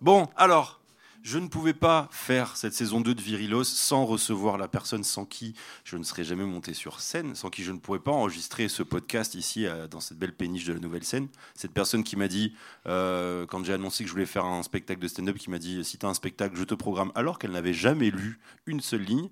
[0.00, 0.80] Bon, alors,
[1.22, 5.26] je ne pouvais pas faire cette saison 2 de Virilos sans recevoir la personne sans
[5.26, 8.68] qui je ne serais jamais monté sur scène, sans qui je ne pourrais pas enregistrer
[8.68, 11.28] ce podcast ici euh, dans cette belle péniche de la nouvelle scène.
[11.54, 12.54] Cette personne qui m'a dit,
[12.86, 15.84] euh, quand j'ai annoncé que je voulais faire un spectacle de stand-up, qui m'a dit
[15.84, 19.02] si tu as un spectacle, je te programme, alors qu'elle n'avait jamais lu une seule
[19.02, 19.28] ligne,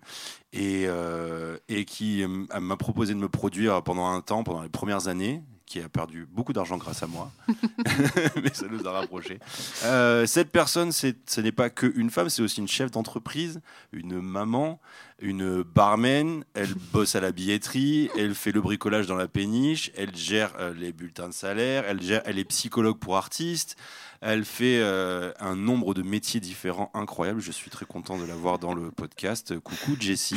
[0.53, 5.09] et, euh, et qui m'a proposé de me produire pendant un temps, pendant les premières
[5.09, 7.31] années qui a perdu beaucoup d'argent grâce à moi,
[8.43, 9.39] mais ça nous a rapprochés.
[9.85, 13.61] Euh, cette personne, ce n'est pas qu'une femme, c'est aussi une chef d'entreprise,
[13.93, 14.81] une maman,
[15.21, 20.17] une barman, elle bosse à la billetterie, elle fait le bricolage dans la péniche, elle
[20.17, 23.77] gère euh, les bulletins de salaire, elle, est psychologue pour artistes,
[24.21, 27.41] elle fait euh, un nombre de métiers différents incroyables.
[27.41, 29.59] Je suis très content de la voir dans le podcast.
[29.61, 30.37] Coucou Jessie.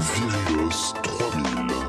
[0.00, 1.87] Virios 3000.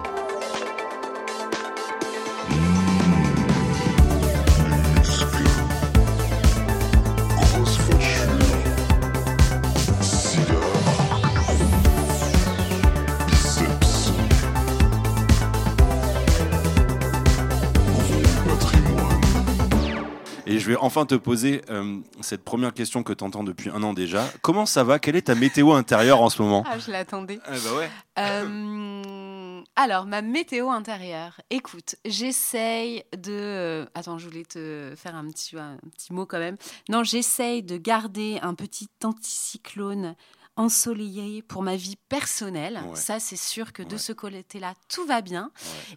[20.69, 23.93] Je vais enfin te poser euh, cette première question que tu entends depuis un an
[23.93, 24.27] déjà.
[24.43, 24.99] Comment ça va?
[24.99, 26.63] Quelle est ta météo intérieure en ce moment?
[26.67, 27.39] Ah, je l'attendais.
[27.43, 27.89] Ah bah ouais.
[28.19, 31.41] Euh, alors, ma météo intérieure.
[31.49, 33.31] Écoute, j'essaye de.
[33.31, 36.57] Euh, attends, je voulais te faire un petit, un petit mot quand même.
[36.87, 40.15] Non, j'essaye de garder un petit anticyclone
[40.59, 42.81] ensoleillé pour ma vie personnelle.
[42.93, 45.51] Ça, c'est sûr que de ce côté-là, tout va bien.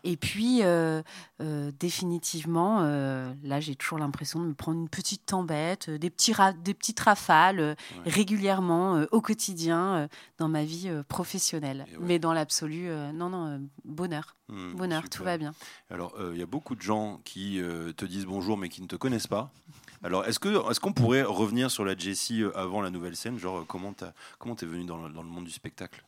[0.04, 1.02] Et puis, euh,
[1.40, 6.32] euh, définitivement, euh, là, j'ai toujours l'impression de me prendre une petite tempête, des, petits
[6.62, 11.84] des petites rafales régulièrement au quotidien dans ma vie professionnelle.
[12.00, 14.36] Mais dans l'absolu, non, non, bonheur.
[14.52, 15.54] Mmh, bonheur, tout va bien.
[15.90, 17.60] Alors, il y a beaucoup de gens qui
[17.96, 19.52] te disent bonjour, mais qui ne te connaissent pas.
[20.04, 23.38] Alors, est-ce qu'on est qu'on pourrait revenir sur la Jessie euh, avant la nouvelle scène?
[23.38, 26.04] Genre, euh, comment t'es venue dans le, dans le monde du spectacle?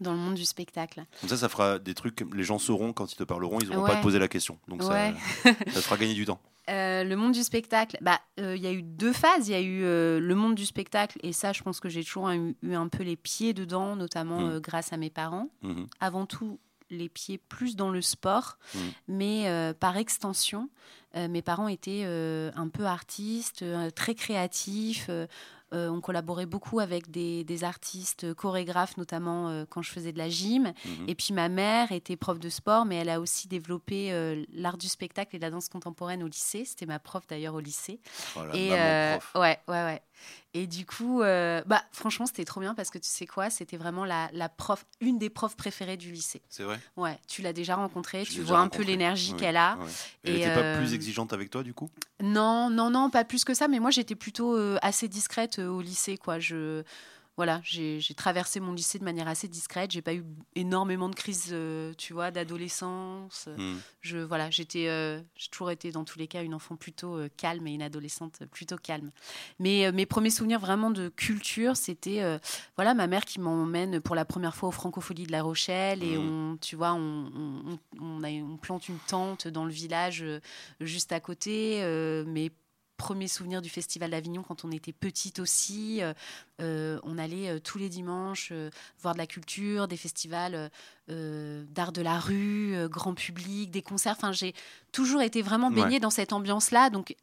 [0.00, 1.04] Dans le monde du spectacle.
[1.20, 3.68] Comme ça, ça fera des trucs que les gens sauront quand ils te parleront, ils
[3.68, 4.58] n'auront pas à te poser la question.
[4.66, 5.12] Donc ça,
[5.44, 6.40] ça te fera gagner du temps.
[6.70, 9.48] Euh, le monde du spectacle, bah, il y a eu deux phases.
[9.48, 12.30] Il y a eu le monde du spectacle, et ça, je pense que j'ai toujours
[12.30, 14.60] eu, un peu les pieds dedans, notamment mmh.
[14.60, 15.50] grâce à mes parents.
[15.62, 15.84] Mmh.
[16.00, 16.58] Avant tout,
[16.96, 18.78] les pieds plus dans le sport, mmh.
[19.08, 20.68] mais par extension,
[21.16, 25.10] euh, mes parents étaient euh, un peu artistes, euh, très créatifs.
[25.72, 30.72] on collaborait beaucoup avec des, artistes chorégraphes, notamment quand je faisais de la gym.
[30.84, 31.08] Mhm.
[31.08, 34.86] Et puis ma mère était prof de sport, mais elle a aussi développé l'art du
[34.86, 36.64] spectacle et la danse contemporaine au lycée.
[36.64, 37.98] C'était ma prof d'ailleurs au lycée.
[38.36, 40.02] Oh et ouais, ouais, ouais.
[40.52, 43.76] Et du coup, euh, bah, franchement, c'était trop bien parce que tu sais quoi, c'était
[43.76, 46.42] vraiment la, prof, une des profs préférées du lycée.
[46.48, 46.78] C'est vrai?
[46.96, 49.78] Ouais, tu l'as déjà rencontrée, tu vois un peu l'énergie qu'elle a.
[50.22, 51.90] Elle n'était pas plus euh, exigeante avec toi, du coup?
[52.20, 55.80] Non, non, non, pas plus que ça, mais moi, j'étais plutôt euh, assez discrète au
[55.80, 56.38] lycée, quoi.
[56.38, 56.84] Je
[57.36, 59.90] voilà, j'ai traversé mon lycée de manière assez discrète.
[59.90, 60.24] J'ai pas eu
[60.54, 63.48] énormément de crises, euh, tu vois, d'adolescence.
[63.58, 63.74] Hmm.
[64.02, 67.28] Je voilà, j'étais, euh, j'ai toujours été dans tous les cas une enfant plutôt euh,
[67.36, 69.10] calme et une adolescente plutôt calme.
[69.58, 72.22] Mais mes premiers souvenirs vraiment de culture, c'était
[72.76, 76.16] voilà ma mère qui m'emmène pour la première fois aux Francopholies de La Rochelle et
[76.16, 76.52] hmm.
[76.52, 80.24] on, tu vois, on, on, plante une tente dans le village
[80.80, 81.80] juste à côté.
[82.26, 82.52] mais
[82.96, 86.02] premier souvenir du Festival d'Avignon quand on était petite aussi.
[86.02, 86.12] Euh,
[86.60, 88.52] euh, on allait euh, tous les dimanches
[89.00, 90.70] voir de la culture, des festivals
[91.08, 94.14] d'art de la rue, grand public, des concerts.
[94.16, 94.54] Enfin, j'ai
[94.92, 96.88] toujours été vraiment baignée dans cette ambiance-là.
[96.88, 97.14] Donc,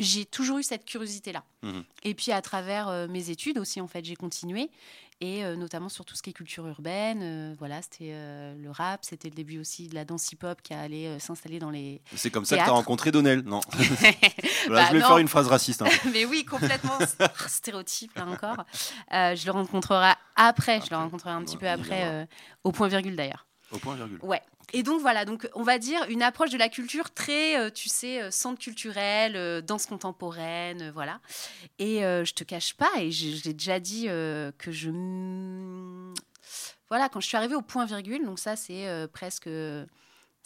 [0.00, 1.44] j'ai toujours eu cette curiosité-là.
[1.62, 4.70] Mmh Et puis, à travers mes études aussi, en fait, j'ai continué
[5.20, 7.20] et euh, notamment sur tout ce qui est culture urbaine.
[7.22, 10.74] Euh, voilà, c'était euh, le rap, c'était le début aussi de la danse hip-hop qui
[10.74, 12.00] allait s'installer dans les.
[12.14, 13.60] C'est comme ça que tu as rencontré Donnell, non
[14.68, 15.82] bah Je vais faire une phrase raciste.
[15.82, 15.88] Hein.
[16.12, 16.98] Mais oui, complètement
[17.46, 18.64] stéréotype là encore.
[19.10, 22.28] je le rencontrerai après, je le rencontrerai un petit peu après,
[22.64, 23.46] au point virgule d'ailleurs.
[23.72, 24.18] Au point virgule.
[24.22, 24.42] Ouais.
[24.74, 27.88] Et donc voilà, donc on va dire une approche de la culture très, euh, tu
[27.88, 31.20] sais, euh, centre culturel, euh, danse contemporaine, voilà.
[31.78, 34.90] Et je te cache pas, et je, l'ai déjà dit que je,
[36.88, 39.48] voilà, quand je suis arrivée au point virgule, donc ça c'est presque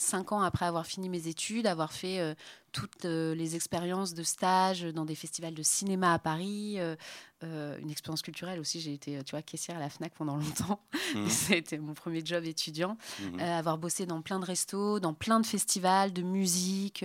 [0.03, 2.35] cinq ans après avoir fini mes études, avoir fait euh,
[2.73, 7.91] toutes euh, les expériences de stage dans des festivals de cinéma à Paris, euh, une
[7.91, 8.81] expérience culturelle aussi.
[8.81, 10.81] J'ai été, tu vois, caissière à la Fnac pendant longtemps.
[11.15, 11.29] Mmh.
[11.29, 12.97] C'était mon premier job étudiant.
[13.21, 13.41] Mmh.
[13.41, 17.05] avoir bossé dans plein de restos, dans plein de festivals de musique,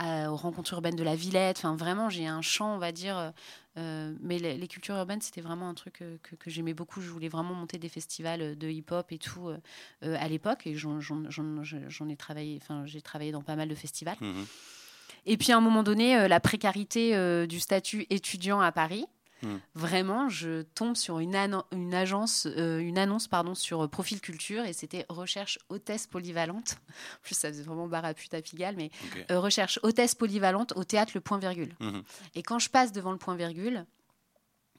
[0.00, 1.58] aux rencontres urbaines de la Villette.
[1.58, 3.32] Enfin, vraiment, j'ai un champ, on va dire.
[3.76, 7.00] Euh, mais les, cultures urbaines, c'était vraiment un truc que, que, j'aimais beaucoup.
[7.00, 9.58] Je voulais vraiment monter des festivals de hip-hop et tout euh,
[10.00, 10.66] à l'époque.
[10.66, 11.00] Et j'en
[12.08, 14.16] ai travaillé, enfin, j'ai travaillé dans pas mal de festivals.
[14.20, 14.44] Mmh
[15.26, 19.06] Et puis à un moment donné, euh, la précarité euh, du statut étudiant à Paris.
[19.44, 19.58] Hmm.
[19.74, 21.36] Vraiment, je tombe sur une,
[21.92, 26.76] agence, euh, une annonce pardon sur Profil Culture et c'était recherche hôtesse polyvalente.
[26.88, 28.90] En plus, ça faisait vraiment bar à pute à Pigalle, mais
[29.30, 31.74] euh, recherche hôtesse polyvalente au théâtre Le Point Virgule.
[31.80, 32.02] Mhm.
[32.34, 33.84] Et quand je passe devant le point virgule,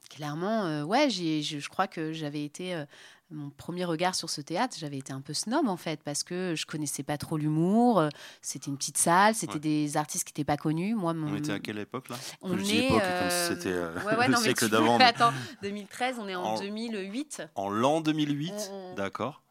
[0.10, 2.84] clairement, euh, ouais, je crois que j'avais été.
[3.31, 6.54] Mon premier regard sur ce théâtre, j'avais été un peu snob en fait, parce que
[6.56, 8.00] je connaissais pas trop l'humour.
[8.00, 8.10] euh,
[8.42, 9.60] C'était une petite salle, c'était Ouais.
[9.60, 10.94] des artistes qui n'étaient pas connus.
[10.95, 12.18] Moi, mon, On était à quelle époque là?
[12.42, 14.98] On Je est, époque comme euh, si c'était euh, ouais, ouais, le non, siècle d'avant.
[15.00, 15.33] mais Attends,
[15.63, 17.42] 2013, on est en, En- 2008.
[17.56, 18.95] En l'an 2008, Mm, mm.
[18.95, 19.42] d'accord.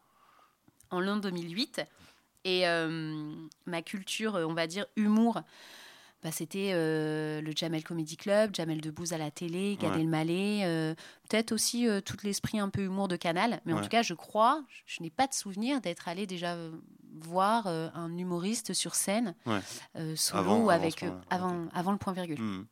[0.91, 1.81] en l'an 2008.
[2.45, 3.33] Et euh,
[3.65, 5.41] ma culture, on va dire, humour,
[6.25, 10.01] bah, c'était euh, le Jamel Comedy Club, Jamel Debbouze à la télé, Gad Ouais.
[10.01, 10.95] Elmaleh, euh,
[11.29, 13.61] peut-être aussi euh, tout l'esprit un peu humour de Canal.
[13.65, 16.57] Mais en tout cas, je crois, je, je n'ai pas de souvenir d'être allé déjà
[17.21, 19.59] voir un humoriste sur scène, Ouais.
[20.15, 22.41] solo Avant- ou avec, avant, avant le point virgule.
[22.41, 22.65] Mhm.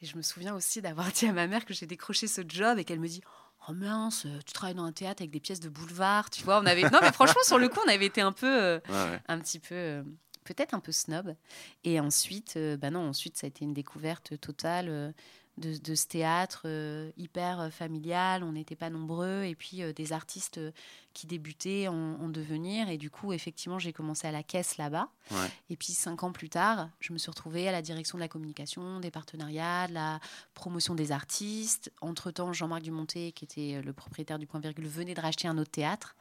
[0.00, 2.78] Et je me souviens aussi d'avoir dit à ma mère que j'ai décroché ce job
[2.78, 3.20] et qu'elle me dit
[3.68, 6.60] Oh mince, tu travailles dans un théâtre avec des pièces de boulevard, tu vois.
[6.60, 6.88] On avait...
[6.88, 8.80] Non, mais franchement, sur le coup, on avait été un peu,
[9.28, 10.02] un petit peu,
[10.54, 11.34] peut-être un peu snob.
[11.84, 15.12] Et ensuite, bah non, ensuite, ça a été une découverte totale euh,
[15.58, 18.42] de, ce théâtre euh, hyper familial.
[18.42, 19.44] On n'était pas nombreux.
[19.44, 20.60] Et puis, des artistes
[21.18, 22.88] qui débutaient en, en devenir.
[22.88, 25.08] Et du coup, effectivement, j'ai commencé à la caisse là-bas.
[25.32, 25.50] Ouais.
[25.68, 28.28] Et puis, cinq ans plus tard, je me suis retrouvée à la direction de la
[28.28, 30.20] communication, des partenariats, de la
[30.54, 31.90] promotion des artistes.
[32.00, 35.58] Entre-temps, Jean-Marc Dumonté, qui était euh, le propriétaire du Point Virgule, venait de racheter un
[35.58, 36.14] autre théâtre,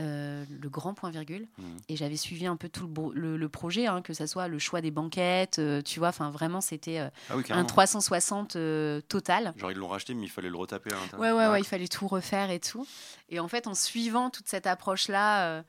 [0.00, 1.46] euh, le Grand Point Virgule.
[1.58, 1.64] Mhm.
[1.90, 4.48] Et j'avais suivi un peu tout le, bro- le, le projet, hein, que ce soit
[4.48, 7.66] le choix des banquettes, euh, tu vois, enfin vraiment, c'était euh, Ah oui, un carrément.
[7.66, 9.52] 360 euh, total.
[9.56, 11.20] Genre ils l'ont racheté, mais il fallait le retaper à l'intérieur.
[11.20, 12.86] Ouais, ouais, ouais, il fallait tout refaire et tout.
[13.28, 15.62] Et en fait, en suivant toute cette approche-là, euh,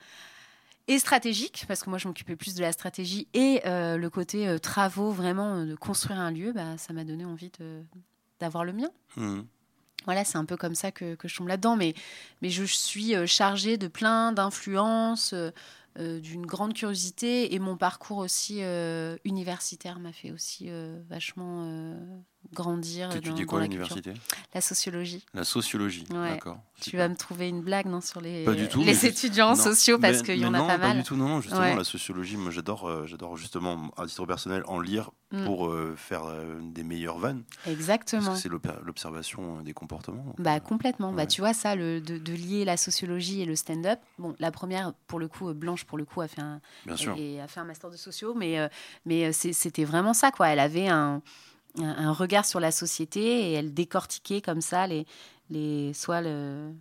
[0.89, 4.47] et stratégique, parce que moi, je m'occupais plus de la stratégie, et euh, le côté
[4.47, 7.51] euh, travaux, vraiment, euh, de construire un lieu, bah, ça m'a donné envie
[8.39, 8.89] d'avoir le mien.
[9.15, 9.45] Mhm.
[10.05, 11.75] Voilà, c'est un peu comme ça que, que je tombe là-dedans.
[11.75, 11.93] Mais,
[12.41, 15.35] mais je suis chargée de plein d'influences,
[15.95, 17.53] d'une grande curiosité.
[17.53, 18.61] Et mon parcours aussi
[19.25, 20.69] universitaire m'a fait aussi
[21.09, 21.93] vachement
[22.53, 23.09] grandir.
[23.09, 24.13] Tu étudies quoi à l'université?
[24.53, 25.23] La sociologie.
[25.33, 26.31] La sociologie, Ouais.
[26.31, 26.57] d'accord.
[26.81, 30.21] Tu vas me trouver une blague non, sur les, Pas tout, étudiants Non, sociaux parce
[30.23, 30.97] qu'il y en a non, pas mal.
[30.97, 31.75] du tout, non, justement, Ouais.
[31.75, 35.45] la sociologie, moi j'adore, euh, j'adore justement à titre personnel en lire Mm.
[35.45, 37.43] pour euh, faire euh, des meilleures vannes.
[37.63, 38.33] Parce Exactement.
[38.33, 40.33] que c'est l'observation des comportements.
[40.39, 41.13] Bah complètement.
[41.13, 43.99] Bah tu vois ça, le, de, de lier la sociologie et le stand-up.
[44.17, 47.15] Bon, la première pour le coup, Blanche pour le coup a fait un Bien sûr.
[47.15, 48.57] et a fait un master de sociaux, mais
[49.05, 50.47] mais c'était vraiment ça quoi.
[50.49, 51.21] Elle avait un,
[51.77, 55.05] un, regard sur la société et elle décortiquait comme ça les
[55.49, 56.71] les soit le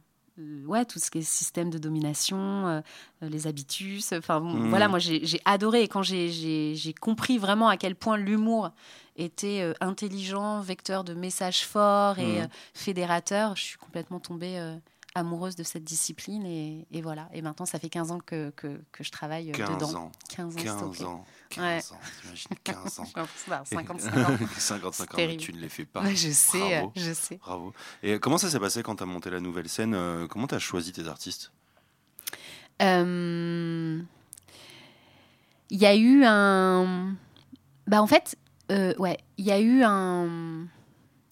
[0.67, 2.81] ouais tout ce qui est système de domination, euh,
[3.23, 4.13] les habitus.
[4.13, 4.39] Enfin
[4.69, 6.31] voilà, moi j'ai adoré et quand j'ai-
[6.95, 8.71] compris vraiment à quel point l'humour
[9.17, 12.45] était euh, intelligent, vecteur de messages forts et Mhm.
[12.45, 14.59] euh, fédérateur, je suis complètement tombée
[15.15, 17.29] amoureuse de cette discipline et, et voilà.
[17.33, 19.95] Et maintenant, ça fait 15 ans que, que, que je travaille euh, 15 dedans.
[19.95, 20.13] ans.
[20.29, 21.25] 15 ans, 15 s'il te ans.
[21.51, 21.81] 15 Ouais.
[21.97, 22.01] ans.
[22.23, 23.05] T'imagines 15 ans.
[23.05, 23.23] plaît.
[23.49, 24.37] Enfin, 55 ans.
[24.59, 26.03] 55 ans, mais tu ne les fais pas.
[26.03, 26.93] Ouais, je sais, euh, Bravo.
[26.97, 27.37] je sais.
[27.39, 27.73] Bravo.
[28.03, 30.55] Et comment ça s'est passé quand tu as monté la nouvelle scène euh, Comment tu
[30.55, 31.53] as choisi tes artistes?
[32.83, 34.01] Euh,
[35.71, 37.15] Il y a eu un.
[37.87, 38.37] Bah, en fait,
[38.71, 40.67] euh, ouais, il y a eu un.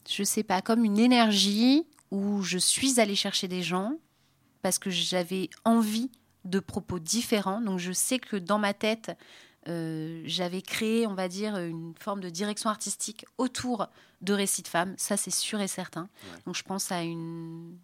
[0.08, 3.92] Je sais pas, comme une énergie où je suis allée chercher des gens
[4.62, 6.10] parce que j'avais envie
[6.44, 7.60] de propos différents.
[7.60, 9.16] Donc, je sais que dans ma tête,
[9.68, 13.88] euh, j'avais créé, on va dire, une forme de direction artistique autour
[14.22, 14.94] de récits de femmes.
[14.96, 16.02] Ça, c'est sûr et certain.
[16.02, 16.38] Ouais.
[16.46, 17.76] Donc, je pense à une,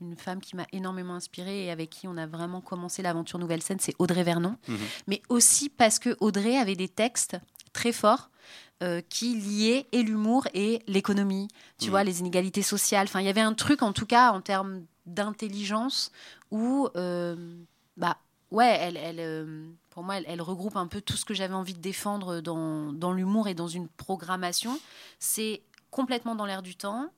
[0.00, 3.62] une femme qui m'a énormément inspirée et avec qui on a vraiment commencé l'aventure Nouvelle
[3.62, 4.56] Scène, c'est Audrey Vernon.
[4.66, 4.78] Mhm.
[5.06, 7.36] Mais aussi parce que Audrey avait des textes
[7.72, 8.30] très forts
[8.82, 11.90] euh, qui liaient et l'humour et l'économie, tu Mhm.
[11.90, 13.06] vois, les inégalités sociales.
[13.08, 16.10] Enfin, il y avait un truc, en tout cas, en termes d'intelligence,
[16.50, 17.36] où, euh,
[17.96, 18.18] bah,
[18.50, 21.54] ouais, elle, elle, euh, pour moi, elle, elle regroupe un peu tout ce que j'avais
[21.54, 24.78] envie de défendre dans, dans l'humour et dans une programmation.
[25.18, 27.10] C'est complètement dans l'air du temps.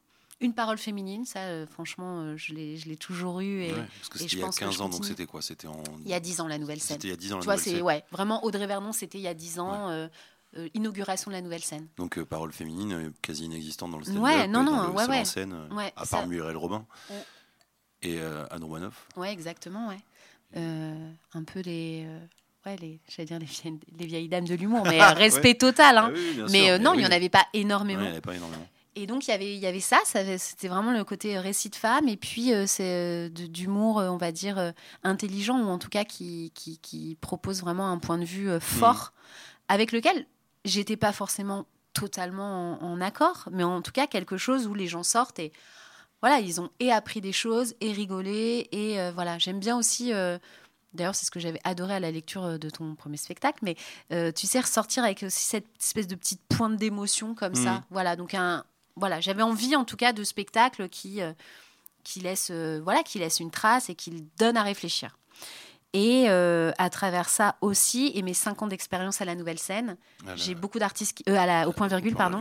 [0.43, 3.61] Une parole féminine, ça, euh, franchement, euh, je l'ai toujours eu.
[3.63, 5.27] Et Ouais, Parce que c'était il y a pense que 15 je ans, donc c'était
[5.27, 5.43] quoi?
[5.43, 5.83] C'était en.
[6.03, 6.97] il y a 10 ans, la nouvelle scène.
[6.97, 7.83] C'était il y a 10 ans la Tu vois, nouvelle scène.
[7.83, 10.09] ouais, vraiment Audrey Vernon, c'était il y a 10 ans, euh,
[10.57, 11.87] euh, inauguration de la nouvelle scène.
[11.97, 14.87] Donc euh, parole féminine euh, quasi inexistante dans le stand-up, Ouais, non, euh, non, dans
[14.89, 15.55] le ouais, scène,
[15.97, 16.85] à part Muriel Robin
[18.03, 19.07] et Anne Romanoff.
[19.17, 19.99] Ouais, exactement, ouais.
[20.55, 22.07] Un peu les,
[22.67, 25.99] ouais, les, j'allais dire les vieilles, les vieilles dames de l'humour, mais respect total.
[25.99, 26.13] Hein.
[26.13, 27.03] Ah oui, mais non, il oui.
[27.03, 28.01] n'y en avait pas énormément.
[28.01, 28.67] il n'y en avait pas énormément.
[28.97, 31.77] Et donc, il y avait, il y avait ça, c'était vraiment le côté récit de
[31.77, 34.73] femme, et puis euh, c'est euh, d'humour, on va dire, euh,
[35.05, 38.59] intelligent, ou en tout cas qui, qui, qui propose vraiment un point de vue euh,
[38.59, 39.13] fort,
[39.69, 40.27] avec lequel
[40.65, 45.03] j'étais pas forcément totalement en, accord, mais en tout cas quelque chose où les gens
[45.03, 45.53] sortent et
[46.23, 50.13] voilà, ils ont et appris des choses et rigolé et euh, voilà, j'aime bien aussi.
[50.13, 50.39] Euh,
[50.93, 53.77] d'ailleurs, c'est ce que j'avais adoré à la lecture euh, de ton premier spectacle, mais
[54.33, 57.73] tu sais ressortir avec aussi cette espèce de petite pointe d'émotion comme ça.
[57.73, 57.83] Mhm.
[57.91, 58.65] Voilà, donc un
[58.97, 61.21] voilà, j'avais envie en tout cas de spectacle qui
[62.05, 65.17] qui laisse voilà, qui laisse une trace et qui donne à réfléchir.
[65.93, 69.97] Et euh, à travers ça aussi, et mes cinq ans d'expérience à la nouvelle scène,
[70.37, 72.41] j'ai beaucoup d'artistes, euh, au point virgule, pardon,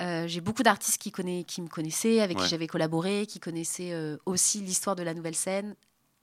[0.00, 3.94] euh, j'ai beaucoup d'artistes qui, qui me connaissaient, avec qui j'avais collaboré, qui connaissaient
[4.26, 5.76] aussi l'histoire de la nouvelle scène,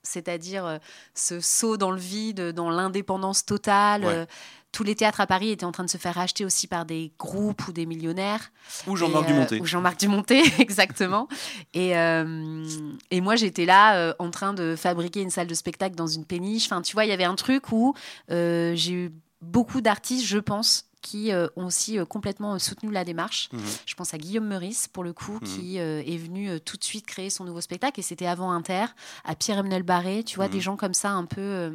[0.08, 0.80] c'est-à-dire
[1.14, 4.28] ce saut dans le vide, dans l'indépendance totale,
[4.72, 7.12] tous les théâtres à Paris étaient en train de se faire racheter aussi par des
[7.18, 8.52] groupes ou des millionnaires.
[8.86, 9.62] Ou Jean-Marc euh, Dumonté.
[9.62, 11.28] Ou Jean-Marc Dumonté, exactement.
[11.74, 12.64] Et, euh,
[13.10, 16.26] et moi, j'étais là euh, en train de fabriquer une salle de spectacle dans une
[16.26, 16.66] péniche.
[16.66, 17.96] Enfin, tu vois, il y avait un truc où
[18.30, 19.12] j'ai eu
[19.42, 23.50] beaucoup d'artistes, je pense, qui ont aussi complètement soutenu la démarche.
[23.54, 23.62] Mhm.
[23.86, 25.42] Je pense à Guillaume Meurice, pour le coup, mhm.
[25.42, 28.00] qui est venu tout de suite créer son nouveau spectacle.
[28.00, 28.86] Et c'était avant Inter,
[29.24, 30.52] à Pierre-Emmanuel Barré, tu vois, mhm.
[30.54, 31.72] des gens comme ça un peu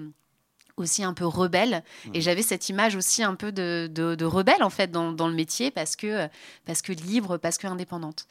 [0.76, 1.82] aussi un peu rebelle
[2.14, 5.34] et j'avais cette image aussi un peu de, de, rebelle en fait dans, dans, le
[5.34, 6.28] métier parce que
[6.64, 8.26] parce que libre parce que indépendante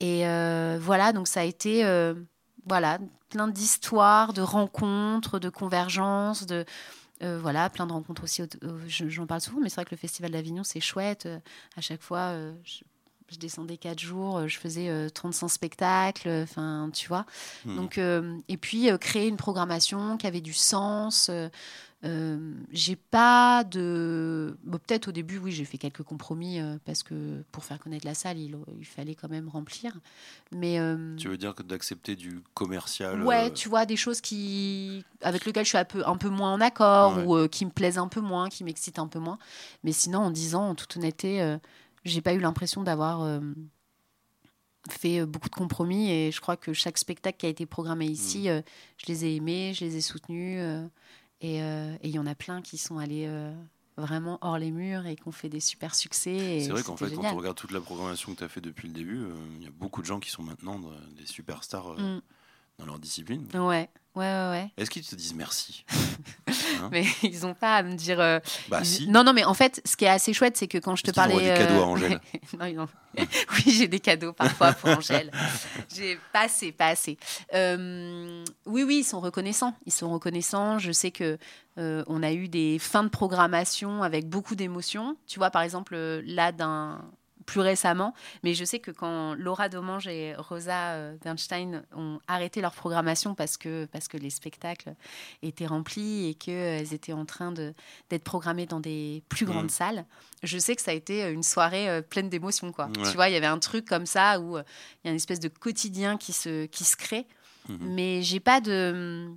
[0.00, 2.14] et euh, voilà donc ça a été euh,
[2.66, 6.64] voilà plein d'histoires de rencontres de convergences de
[7.22, 8.42] euh, voilà plein de rencontres aussi
[8.86, 11.28] j'en parle souvent mais c'est vrai que le festival d'Avignon c'est chouette
[11.76, 17.24] à chaque fois je, descendais quatre jours, je faisais 35 spectacles, enfin, tu vois.
[17.64, 17.76] Mmh.
[17.76, 21.30] Donc, et puis, créer une programmation qui avait du sens,
[22.04, 22.36] euh,
[22.72, 24.56] j'ai pas de.
[24.68, 28.14] Peut-être au début, oui, j'ai fait quelques compromis euh, parce que pour faire connaître la
[28.14, 29.92] salle, il, il fallait quand même remplir.
[30.50, 35.04] Mais euh, tu veux dire que d'accepter du commercial Ouais, tu vois des choses qui
[35.20, 37.98] avec lesquelles je suis un peu un peu moins en accord ou qui me plaisent
[37.98, 39.38] un peu moins, qui m'excitent un peu moins.
[39.84, 41.56] Mais sinon, en disant en toute honnêteté,
[42.04, 43.40] j'ai pas eu l'impression d'avoir
[44.90, 48.48] fait beaucoup de compromis et je crois que chaque spectacle qui a été programmé ici,
[48.48, 48.62] mmh.
[48.96, 50.60] je les ai aimés, je les ai soutenus.
[51.44, 53.52] Euh, et il y en a plein qui sont allés euh,
[53.96, 56.60] vraiment hors les murs et qui ont fait des super succès.
[56.60, 58.88] C'est vrai qu'en fait, quand on regarde toute la programmation que tu as fait depuis
[58.88, 60.80] le début, euh, il y a beaucoup de gens qui sont maintenant
[61.16, 62.22] des superstars mm.
[62.82, 63.46] Dans leur discipline.
[63.54, 63.88] Ouais.
[64.14, 64.72] Ouais, ouais, ouais.
[64.76, 65.84] Est-ce qu'ils te disent merci?
[66.80, 66.88] Hein?
[66.90, 68.20] Mais ils n'ont pas à me dire.
[68.20, 69.08] Euh, bah, si.
[69.08, 71.10] Non, non, mais en fait, ce qui est assez chouette, c'est que quand je te
[71.10, 71.36] parlais.
[71.36, 72.20] des cadeaux à euh, Angèle.
[72.58, 75.30] non, oui, j'ai des cadeaux parfois pour Angèle.
[75.94, 77.18] J'ai pas assez, pas assez.
[77.54, 79.74] Euh, oui, oui, ils sont reconnaissants.
[79.86, 80.78] Ils sont reconnaissants.
[80.78, 81.38] Je sais que
[81.76, 85.16] on a eu des fins de programmation avec beaucoup d'émotions.
[85.26, 87.02] Tu vois, par exemple, là, d'un
[87.42, 88.14] plus récemment.
[88.42, 93.34] Mais je sais que quand Laura Domange et Rosa euh, Bernstein ont arrêté leur programmation
[93.34, 94.94] parce que, parce que les spectacles
[95.42, 99.70] étaient remplis et qu'elles étaient en train d'être programmées dans des plus grandes mmh.
[99.70, 100.04] salles,
[100.42, 102.72] je sais que ça a été une soirée euh, pleine d'émotions.
[102.72, 102.88] quoi.
[102.92, 104.62] Tu vois, il y avait un truc comme ça où euh,
[105.02, 107.26] il y a une espèce de quotidien qui se, qui se crée.
[107.68, 107.76] Mmh.
[107.80, 109.28] Mais j'ai pas de...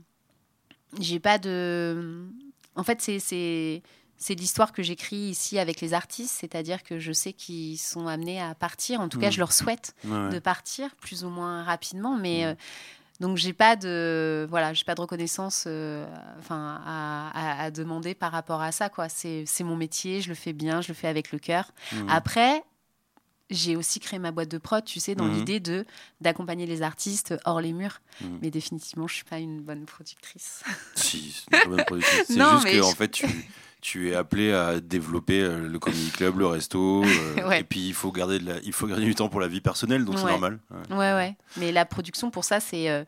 [0.99, 2.25] J'ai pas de...
[2.75, 3.81] En fait, c'est
[4.17, 8.41] c'est l'histoire que j'écris ici avec les artistes, c'est-à-dire que je sais qu'ils sont amenés
[8.41, 9.01] à partir.
[9.01, 12.55] En tout cas, je leur souhaite de partir plus ou moins rapidement, mais euh,
[13.19, 16.05] donc j'ai pas de voilà, j'ai pas de reconnaissance, euh,
[16.39, 19.09] enfin à, demander par rapport à ça quoi.
[19.09, 21.71] C'est mon métier, je le fais bien, je le fais avec le cœur.
[22.07, 22.63] Après.
[23.51, 25.85] J'ai aussi créé ma boîte de prod, tu sais, dans l'idée de
[26.19, 28.01] d'accompagner les artistes hors les murs.
[28.41, 30.63] Mais définitivement, je suis pas une bonne productrice.
[30.95, 32.23] Si, une bonne productrice.
[32.27, 33.27] C'est juste que en fait, tu,
[33.85, 37.03] tu es appelé à développer euh, le comedy club, le resto,
[37.37, 39.47] euh, et puis il faut garder de la, il faut garder du temps pour la
[39.47, 40.57] vie personnelle, donc c'est normal.
[40.89, 41.13] Ouais.
[41.13, 41.37] ouais.
[41.57, 43.05] Mais la production pour ça, c'est euh,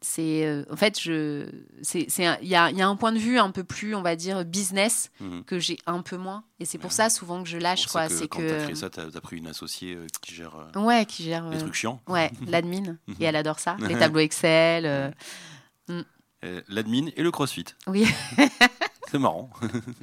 [0.00, 1.48] c'est en fait je
[1.82, 2.06] c'est
[2.42, 4.44] il y a, y a, un point de vue un peu plus on va dire
[4.44, 5.42] business mhm.
[5.42, 6.44] que j'ai un peu moins.
[6.60, 8.08] Et c'est pour ça souvent que je lâche quoi.
[8.08, 11.48] c'est que, quand créé ça t'as as pris une associée qui gère ouais qui gère
[11.50, 12.00] les trucs chiants.
[12.06, 12.98] ouais l'admin.
[13.18, 13.76] Et elle adore ça.
[13.88, 15.12] Les tableaux Excel
[15.88, 16.02] mm.
[16.68, 17.64] l'admin et le CrossFit.
[17.88, 18.06] Oui
[19.14, 19.48] C'est marrant.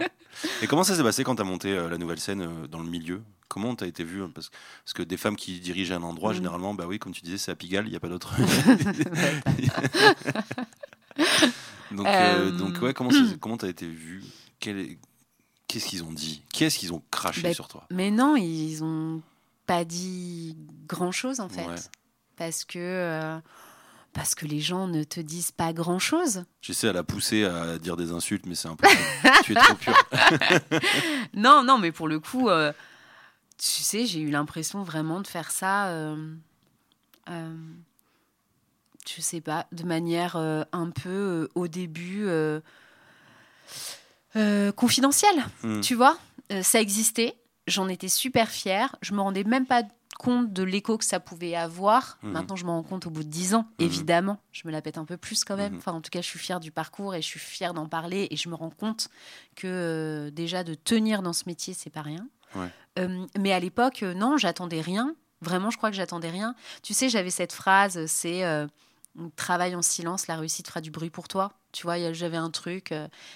[0.63, 2.79] Et comment ça s'est passé quand tu as monté euh, la nouvelle scène euh, dans
[2.79, 3.21] le milieu?
[3.49, 4.49] Comment tu as été vu parce,
[4.85, 6.35] parce, que des femmes qui dirigent un endroit, mm.
[6.35, 8.33] généralement, bah oui, comme tu disais, c'est à Pigalle, il n'y a pas d'autre.
[11.91, 14.23] donc, euh, donc, ouais, comment tu as été vu?
[14.61, 16.41] Qu'est-ce qu'ils ont dit?
[16.53, 17.85] Qu'est-ce qu'ils ont craché bah, sur toi?
[17.91, 19.21] Mais non, ils ont
[19.67, 20.55] pas dit
[20.87, 21.91] grand-chose, en fait.
[22.37, 23.41] Parce que
[24.13, 26.43] parce que les gens ne te disent pas grand-chose.
[26.61, 28.87] J'essaie à la pousser à dire des insultes, mais c'est un peu...
[29.43, 29.93] tu es trop pur.
[31.33, 32.73] non, non, mais pour le coup, euh,
[33.61, 36.33] tu sais, j'ai eu l'impression vraiment de faire ça, euh,
[37.29, 37.55] euh,
[39.07, 42.27] je sais pas, de manière euh, un peu au début
[44.75, 45.81] confidentielle, hmm.
[45.81, 46.17] tu vois.
[46.63, 47.35] ça existait,
[47.67, 48.95] j'en étais super fière.
[49.01, 49.83] Je me rendais même pas
[50.19, 52.19] compte de l'écho que ça pouvait avoir.
[52.21, 52.31] Mhm.
[52.31, 53.85] Maintenant, je m'en rends compte au bout de dix ans, Mhm.
[53.85, 54.37] évidemment.
[54.51, 55.73] Je me la pète un peu plus quand même.
[55.73, 55.77] Mhm.
[55.79, 58.27] Enfin, en tout cas, je suis fière du parcours et je suis fière d'en parler.
[58.29, 59.07] Et je me rends compte
[59.55, 62.27] que euh, déjà de tenir dans ce métier, c'est pas rien.
[62.55, 62.67] Ouais.
[62.99, 65.15] Euh, mais à l'époque, euh, non, j'attendais rien.
[65.41, 66.53] Vraiment, je crois que j'attendais rien.
[66.83, 68.43] Tu sais, j'avais cette phrase, c'est
[69.35, 71.51] travaille en silence, la réussite fera du bruit pour toi.
[71.71, 72.93] Tu vois, j'avais un truc,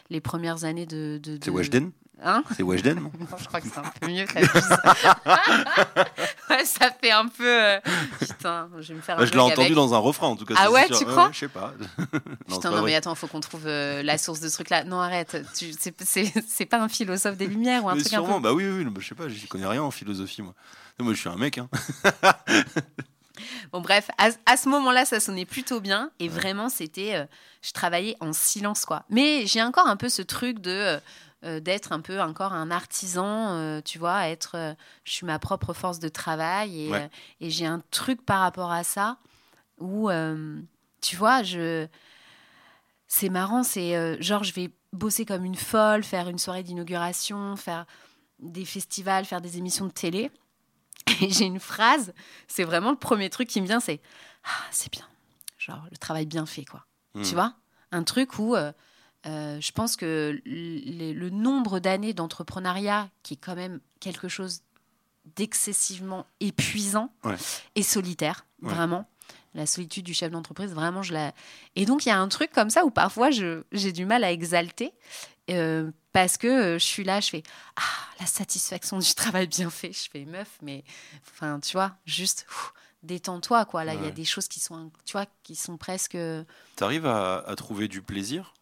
[0.09, 1.19] les premières années de.
[1.21, 1.91] de, C'est de- Weshden?
[2.23, 4.25] Hein C'est Weshden non je crois que c'est un peu mieux.
[6.49, 7.45] ouais, ça fait un peu.
[7.45, 7.79] euh,
[8.19, 9.73] Putain, je vais me faire un Je l'ai entendu avec.
[9.75, 10.55] dans un refrain en tout cas.
[10.57, 10.97] Ah ouais, sûr.
[10.99, 11.73] tu crois Je sais pas.
[11.99, 12.05] non,
[12.47, 12.91] Putain, pas non, vrai.
[12.91, 14.83] mais attends, faut qu'on trouve euh, la source de ce truc-là.
[14.85, 15.37] Non, arrête.
[15.57, 18.43] Tu, c'est, pas un philosophe des Lumières ou un Mais truc un sûrement, peu.
[18.43, 20.53] bah oui, oui, oui, je sais pas, j'y connais rien en philosophie moi.
[20.99, 21.67] Moi je suis un mec, hein.
[23.73, 26.09] Bon, bref, à, à ce moment-là, ça sonnait plutôt bien.
[26.19, 27.15] Et vraiment, c'était.
[27.15, 27.25] euh,
[27.61, 29.03] je travaillais en silence, quoi.
[29.09, 30.71] Mais j'ai encore un peu ce truc de.
[30.71, 30.99] euh,
[31.45, 34.73] euh, d'être un peu encore un artisan, euh, tu vois, être, euh,
[35.03, 37.09] je suis ma propre force de travail et, Ouais.
[37.39, 39.17] et j'ai un truc par rapport à ça
[39.79, 40.09] où,
[41.01, 41.87] tu vois, je,
[43.07, 47.85] c'est marrant, c'est genre je vais bosser comme une folle, faire une soirée d'inauguration, faire
[48.39, 50.31] des festivals, faire des émissions de télé.
[51.21, 52.13] Et j'ai une phrase,
[52.47, 54.01] c'est vraiment le premier truc qui me vient, c'est
[54.45, 55.05] ah, c'est bien,
[55.57, 56.85] genre le travail bien fait, quoi.
[57.13, 57.21] Hmm.
[57.23, 57.53] Tu vois?
[57.91, 58.55] Un truc où
[59.25, 64.61] euh, je pense que le, le nombre d'années d'entrepreneuriat, qui est quand même quelque chose
[65.35, 67.35] d'excessivement épuisant Ouais.
[67.75, 68.73] et solitaire, Ouais.
[68.73, 69.07] vraiment.
[69.53, 71.33] La solitude du chef d'entreprise, vraiment, je la.
[71.77, 74.31] Et donc, il y a un truc comme ça où parfois j'ai du mal à
[74.31, 74.91] exalter
[75.49, 77.43] euh, parce que euh, je suis là, je fais
[77.77, 77.81] Ah,
[78.19, 79.93] la satisfaction du travail bien fait.
[79.93, 80.83] Je fais meuf, mais
[81.25, 82.45] enfin, tu vois, juste
[83.01, 83.85] détends-toi, quoi.
[83.85, 86.17] Là, il y a des choses qui sont, tu vois, qui sont presque.
[86.75, 88.53] T'arrives à, à trouver du plaisir?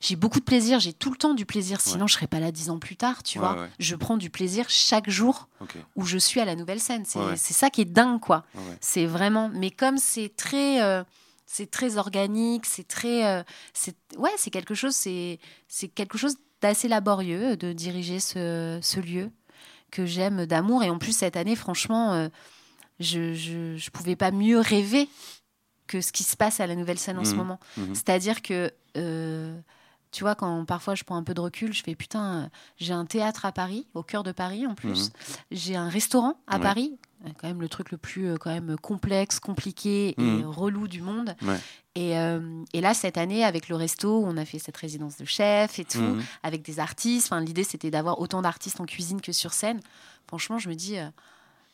[0.00, 2.52] J'ai beaucoup de plaisir, j'ai tout le temps du plaisir, sinon je serais pas là
[2.52, 3.62] dix ans plus tard, tu Ouais, vois.
[3.62, 3.68] ouais.
[3.78, 5.48] Je prends du plaisir chaque jour
[5.96, 7.04] où je suis à la nouvelle scène.
[7.06, 7.36] C'est Ouais, ouais.
[7.36, 8.44] ça qui est dingue, quoi.
[8.54, 8.76] Ouais, ouais.
[8.80, 9.48] C'est vraiment.
[9.52, 10.82] Mais comme c'est très.
[10.82, 11.02] euh,
[11.46, 13.26] c'est très organique, c'est très.
[13.26, 14.94] euh, c'est ouais, c'est quelque chose.
[14.94, 19.30] C'est c'est quelque chose d'assez laborieux de diriger ce, ce lieu
[19.90, 20.82] que j'aime d'amour.
[20.84, 22.28] Et en plus cette année, franchement, euh,
[23.00, 25.08] je, je je pouvais pas mieux rêver
[25.86, 27.36] que ce qui se passe à la nouvelle scène en ce Mhm.
[27.36, 27.60] moment.
[27.76, 27.94] Mhm.
[27.94, 29.58] C'est-à-dire que, euh,
[30.10, 33.04] tu vois, quand parfois je prends un peu de recul, je fais putain, j'ai un
[33.06, 35.10] théâtre à Paris, au cœur de Paris en plus.
[35.50, 36.62] J'ai un restaurant à Ouais.
[36.62, 36.98] Paris,
[37.38, 41.34] quand même le truc le plus euh, quand même complexe, compliqué et relou du monde.
[41.42, 41.58] Ouais.
[41.94, 45.24] Et, euh, et là, cette année, avec le resto, on a fait cette résidence de
[45.24, 47.26] chef et tout, avec des artistes.
[47.26, 49.80] Enfin, L'idée, c'était d'avoir autant d'artistes en cuisine que sur scène.
[50.26, 51.06] Franchement, je me dis, euh,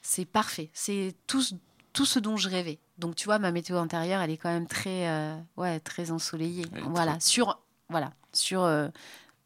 [0.03, 0.71] c'est parfait.
[0.75, 1.55] C'est tout, ce-
[1.99, 2.79] tout ce dont je rêvais.
[2.99, 6.65] Donc, tu vois, ma météo intérieure, elle est quand même très, euh, ouais, très ensoleillée.
[6.91, 7.59] Voilà, très- sur,
[7.89, 8.89] voilà, sur, euh,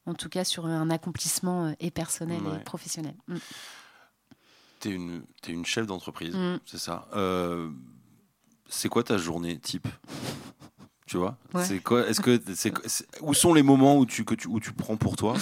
[0.05, 2.57] en tout cas, sur un accomplissement euh, et personnel Ouais.
[2.57, 3.15] et professionnel.
[3.29, 3.37] Mm.
[4.81, 6.59] T'es une, t'es une chef d'entreprise, Mm.
[6.67, 7.09] c'est ça.
[8.69, 9.89] C'est quoi ta journée type?
[11.13, 11.63] Tu vois Ouais.
[11.65, 12.73] C'est quoi Est-ce que c'est,
[13.21, 15.35] où sont les moments où tu que tu où tu prends pour toi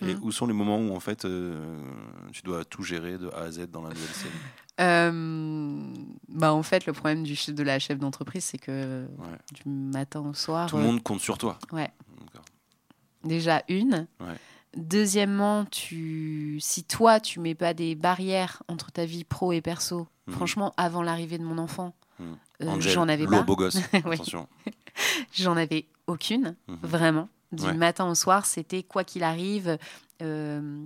[0.00, 0.20] et Mm.
[0.22, 1.82] où sont les moments où en fait euh,
[2.32, 4.30] tu dois tout gérer de A à Z dans la nouvelle scène
[4.80, 5.92] Euh,
[6.28, 9.38] bah en fait, le problème du, de la chef d'entreprise, c'est que Ouais.
[9.52, 11.58] du matin au soir, Tout le euh, monde compte sur toi.
[11.72, 11.90] ouais,
[13.24, 14.06] déjà une.
[14.20, 14.36] Ouais.
[14.76, 20.06] Deuxièmement, tu, si toi, tu mets pas des barrières entre ta vie pro et perso,
[20.26, 20.34] Mhm.
[20.34, 22.36] franchement, avant l'arrivée de mon enfant, Mhm.
[22.62, 23.42] euh, j'en avais pas.
[23.42, 23.76] beau gosse.
[23.92, 24.46] Attention.
[25.32, 26.78] J'en avais aucune, Mhm.
[26.82, 27.28] vraiment.
[27.52, 27.74] Du Ouais.
[27.74, 29.78] matin au soir, c'était quoi qu'il arrive.
[30.20, 30.84] euh,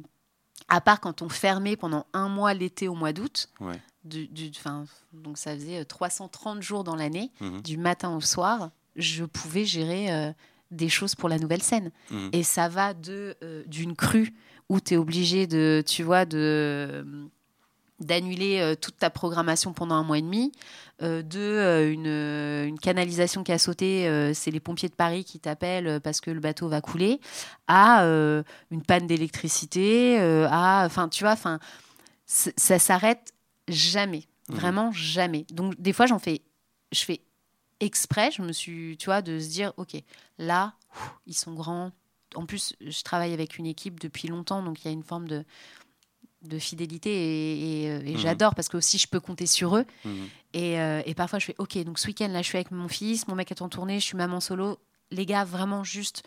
[0.68, 3.80] à part quand on fermait pendant un mois l'été au mois d'août, Ouais.
[4.04, 7.62] du, du- 'fin, donc ça faisait euh, 330 jours dans l'année, Mhm.
[7.62, 10.32] du matin au soir, je pouvais gérer euh,
[10.70, 11.90] des choses pour la nouvelle scène.
[12.10, 12.30] Mhm.
[12.32, 14.34] Et ça va de euh, d'une crue
[14.68, 17.04] où tu es obligé de, tu vois, de
[18.04, 20.52] d'annuler euh, toute ta programmation pendant un mois et demi,
[21.02, 24.94] euh, de euh, une, euh, une canalisation qui a sauté, euh, c'est les pompiers de
[24.94, 27.20] Paris qui t'appellent parce que le bateau va couler,
[27.68, 28.04] à
[28.70, 31.58] une panne d'électricité, à, enfin, tu vois, enfin,
[32.26, 33.32] ça s'arrête
[33.68, 34.56] jamais, Mhm.
[34.56, 35.46] vraiment jamais.
[35.50, 36.42] Donc des fois, j'en fais,
[36.92, 37.20] je fais
[37.80, 39.96] exprès, je me suis, tu vois, de se dire, ok,
[40.38, 41.90] là, ouf, ils sont grands.
[42.34, 45.28] En plus, je travaille avec une équipe depuis longtemps, donc il y a une forme
[45.28, 45.44] de,
[46.44, 48.18] de fidélité et, et, euh, et Mhm.
[48.18, 49.84] j'adore parce que aussi je peux compter sur eux.
[50.04, 50.28] Mhm.
[50.54, 52.88] Et, euh, et parfois, je fais OK, donc ce week-end, là, je suis avec mon
[52.88, 54.78] fils, mon mec est en tournée, je suis maman solo.
[55.10, 56.22] Les gars, vraiment, juste,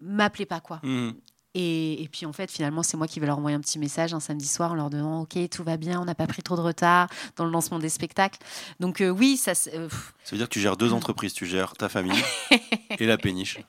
[0.00, 0.80] m'appelez pas, quoi.
[0.82, 1.14] Mhm.
[1.56, 4.18] Et, puis, en fait, finalement, c'est moi qui vais leur envoyer un petit message un
[4.18, 6.60] samedi soir en leur disant OK, tout va bien, on n'a pas pris trop de
[6.60, 8.40] retard dans le lancement des spectacles.
[8.80, 9.52] Donc, euh, oui, ça.
[9.72, 9.88] euh,
[10.24, 11.32] Ça veut dire que tu gères deux entreprises.
[11.32, 12.20] Tu gères ta famille
[12.98, 13.60] et la péniche.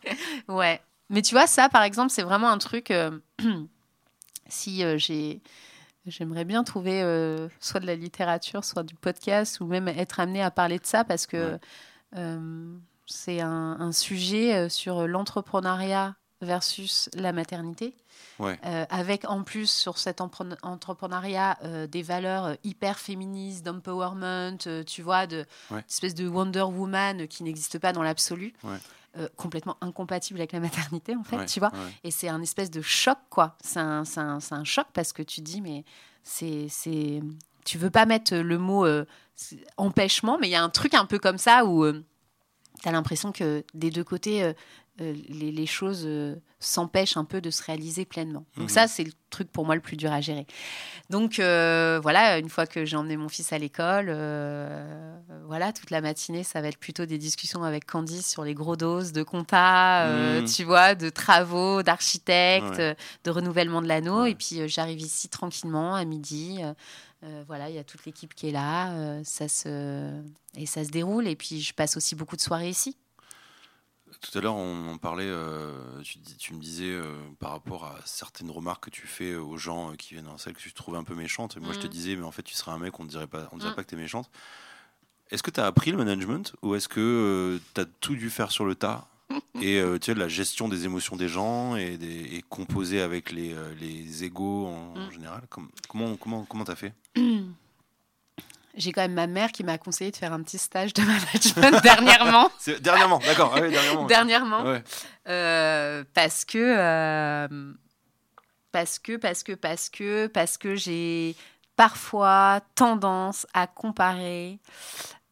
[0.47, 0.81] Ouais.
[1.11, 2.91] Mais tu vois, ça, par exemple, c'est vraiment un truc.
[4.47, 5.41] si euh, j'ai.
[6.07, 10.39] J'aimerais bien trouver euh, soit de la littérature, soit du podcast, ou même être amené
[10.39, 11.57] à parler de ça parce que
[12.15, 12.77] euh,
[13.07, 17.95] c'est un, un, sujet sur l'entrepreneuriat versus la maternité.
[18.41, 21.57] Euh, avec en plus sur cet entrepreneuriat
[21.89, 25.45] des valeurs hyper féministes, d'empowerment, tu vois, de
[25.89, 28.53] espèce de Wonder Woman qui n'existe pas dans l'absolu.
[29.35, 31.71] Complètement incompatible avec la maternité en fait tu vois.
[32.03, 33.57] et c'est un espèce de choc quoi.
[33.63, 35.85] C'est un, un, un, choc parce que tu dis mais
[36.23, 37.21] c'est c'est
[37.65, 38.85] tu veux pas mettre le mot
[39.77, 43.31] empêchement mais il y a un truc un peu comme ça où tu as l'impression
[43.31, 44.53] que des deux côtés
[45.01, 48.45] euh, les, choses euh, s'empêchent un peu de se réaliser pleinement.
[48.55, 48.73] Donc mhm.
[48.73, 50.47] ça, c'est le truc pour moi le plus dur à gérer.
[51.09, 54.05] Donc euh, voilà, une fois que j'ai emmené mon fils à l'école,
[55.47, 58.77] voilà, toute la matinée, ça va être plutôt des discussions avec Candice sur les gros
[58.77, 60.45] doses de compta, mhm.
[60.45, 64.23] tu vois, de travaux, d'architectes, de renouvellement de l'anneau.
[64.23, 66.61] Et puis j'arrive ici tranquillement à midi.
[67.47, 70.21] voilà, il y a toute l'équipe qui est là, ça se
[70.55, 71.27] et ça se déroule.
[71.27, 72.95] Et puis je passe aussi beaucoup de soirées ici.
[74.25, 76.01] Tout à l'heure, on en parlait, euh,
[76.39, 79.95] tu, me disais euh, par rapport à certaines remarques que tu fais aux gens euh,
[79.95, 81.57] qui viennent en salle que tu trouvais un peu méchante.
[81.57, 81.89] moi, je te mm.
[81.89, 83.75] disais, mais en fait, tu serais un mec, on ne dirait pas, on dirait mm.
[83.75, 84.29] pas que tu es méchante.
[85.29, 88.51] Est-ce que tu as appris le management ou est-ce que tu as tout dû faire
[88.51, 89.07] sur le tas
[89.61, 94.23] et tu sais, la gestion des émotions des gens et, des, composer avec les, les
[94.23, 95.11] égaux en, mm.
[95.11, 95.43] général?
[95.87, 96.93] Comment comment comment t'as fait?
[98.75, 101.81] j'ai quand même ma mère qui m'a conseillé de faire un petit stage de management
[101.83, 102.51] dernièrement.
[102.81, 103.53] dernièrement, d'accord.
[103.55, 104.05] Ah dernièrement.
[104.05, 104.63] dernièrement.
[105.27, 106.57] Euh, parce que.
[106.57, 107.73] Euh,
[108.71, 111.35] parce que, parce que, parce que, parce que j'ai
[111.77, 114.59] parfois tendance à comparer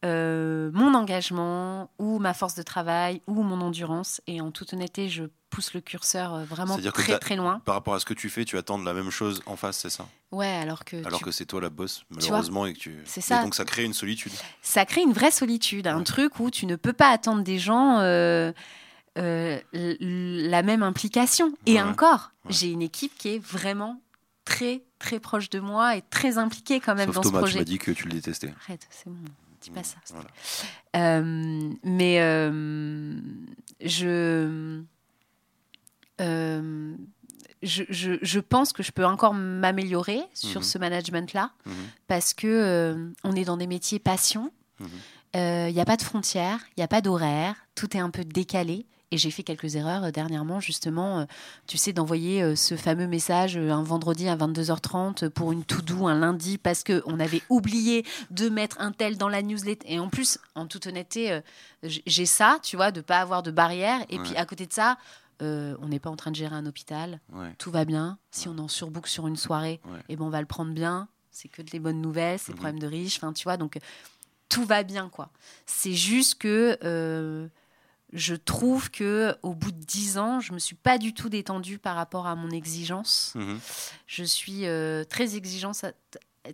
[0.04, 4.20] euh, mon engagement ou ma force de travail ou mon endurance.
[4.26, 7.60] Et en toute honnêteté, je pousse le curseur euh, vraiment très très loin.
[7.64, 9.78] Par rapport à ce que tu fais, tu attends de la même chose en face,
[9.78, 10.08] c'est ça?
[10.32, 11.04] Ouais, alors que.
[11.06, 12.96] Alors que c'est toi la boss, malheureusement, et que tu.
[13.04, 13.42] C'est ça.
[13.42, 14.32] donc ça crée une solitude.
[14.62, 18.00] Ça crée une vraie solitude, un truc où tu ne peux pas attendre des gens.
[18.00, 18.52] Euh,
[19.16, 21.52] la même implication.
[21.66, 24.00] Et encore, j'ai une équipe qui est vraiment
[24.44, 27.52] très très proche de moi et très impliquée quand même dans ce projet.
[27.52, 28.52] Tu m'as dit que tu le détestais.
[28.66, 29.16] Arrête, c'est bon
[29.70, 29.96] pas ça.
[30.96, 33.14] Euh, mais euh,
[33.80, 34.82] je,
[36.20, 36.94] euh,
[37.62, 40.66] je, je, je, pense que je peux encore m'améliorer sur mhm.
[40.66, 41.74] ce management-là mhm.
[42.08, 44.52] parce que on est dans des métiers passion.
[44.80, 44.86] Il
[45.40, 45.72] mhm.
[45.72, 48.86] n'y a pas de frontières, il n'y a pas d'horaire, tout est un peu décalé.
[49.14, 51.24] Et j'ai fait quelques erreurs euh, dernièrement, justement, euh,
[51.68, 56.08] tu sais, d'envoyer euh, ce fameux message un vendredi à 22h30 pour une tout doux
[56.08, 59.86] un lundi parce qu'on avait oublié de mettre un tel dans la newsletter.
[59.88, 61.40] Et en plus, en toute honnêteté,
[61.84, 64.00] j'ai ça, tu vois, de pas avoir de barrière.
[64.08, 64.98] Et puis à côté de ça,
[65.80, 67.20] on n'est pas en train de gérer un hôpital.
[67.58, 68.18] Tout va bien.
[68.30, 71.08] Si on en surbook sur une soirée, et eh ben on va le prendre bien.
[71.30, 72.60] C'est que des bonnes nouvelles, c'est le mhm.
[72.60, 73.16] problème de riches.
[73.16, 73.78] Enfin, tu vois, donc
[74.48, 75.30] tout va bien, quoi.
[75.66, 77.50] C'est juste que
[78.14, 81.78] je trouve que au bout de dix ans, je me suis pas du tout détendue
[81.78, 83.32] par rapport à mon exigence.
[83.34, 83.58] Mhm.
[84.06, 85.84] Je suis euh, très exigeante,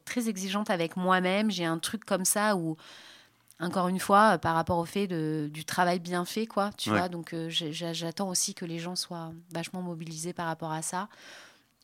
[0.06, 1.50] très exigeante avec moi-même.
[1.50, 2.76] J'ai un truc comme ça où,
[3.60, 6.70] encore une fois, par rapport au fait de, du travail bien fait, quoi.
[6.76, 10.82] Tu vois, donc euh, j'attends aussi que les gens soient vachement mobilisés par rapport à
[10.82, 11.08] ça.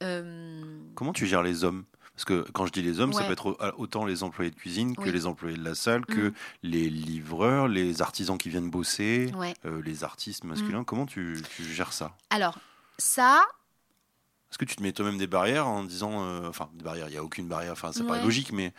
[0.02, 1.84] Euh, Comment tu gères les hommes?
[2.14, 4.96] Parce que quand je dis les hommes, ça peut être autant les employés de cuisine
[4.96, 6.34] que les employés de la salle, que mm.
[6.62, 9.30] les livreurs, les artisans qui viennent bosser,
[9.66, 10.80] euh, les artistes masculins.
[10.80, 10.84] Mm.
[10.86, 12.16] Comment tu, gères ça?
[12.30, 12.58] Alors,
[12.96, 13.42] ça.
[14.50, 16.24] Est-ce que tu te mets toi-même des barrières en disant.
[16.24, 18.72] Euh, enfin, des barrières, il n'y a aucune barrière, enfin, c'est pas logique, mais.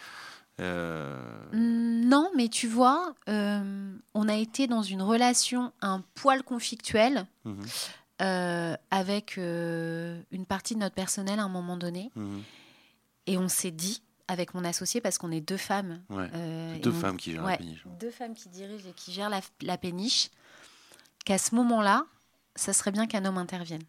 [0.60, 1.20] Euh,
[1.54, 7.26] mm, non, mais tu vois, on a été dans une relation un poil conflictuelle.
[7.46, 7.66] Mhm.
[8.90, 12.12] avec une partie de notre personnel à un moment donné.
[12.16, 12.44] Mhm.
[13.28, 16.02] Et on s'est dit, avec mon associé, parce qu'on est deux femmes.
[16.12, 17.86] Euh, deux femmes qui gèrent la péniche.
[18.00, 20.30] Deux femmes qui dirigent et qui gèrent la, péniche,
[21.26, 22.06] qu'à ce moment-là,
[22.56, 23.84] ça serait bien qu'un homme intervienne.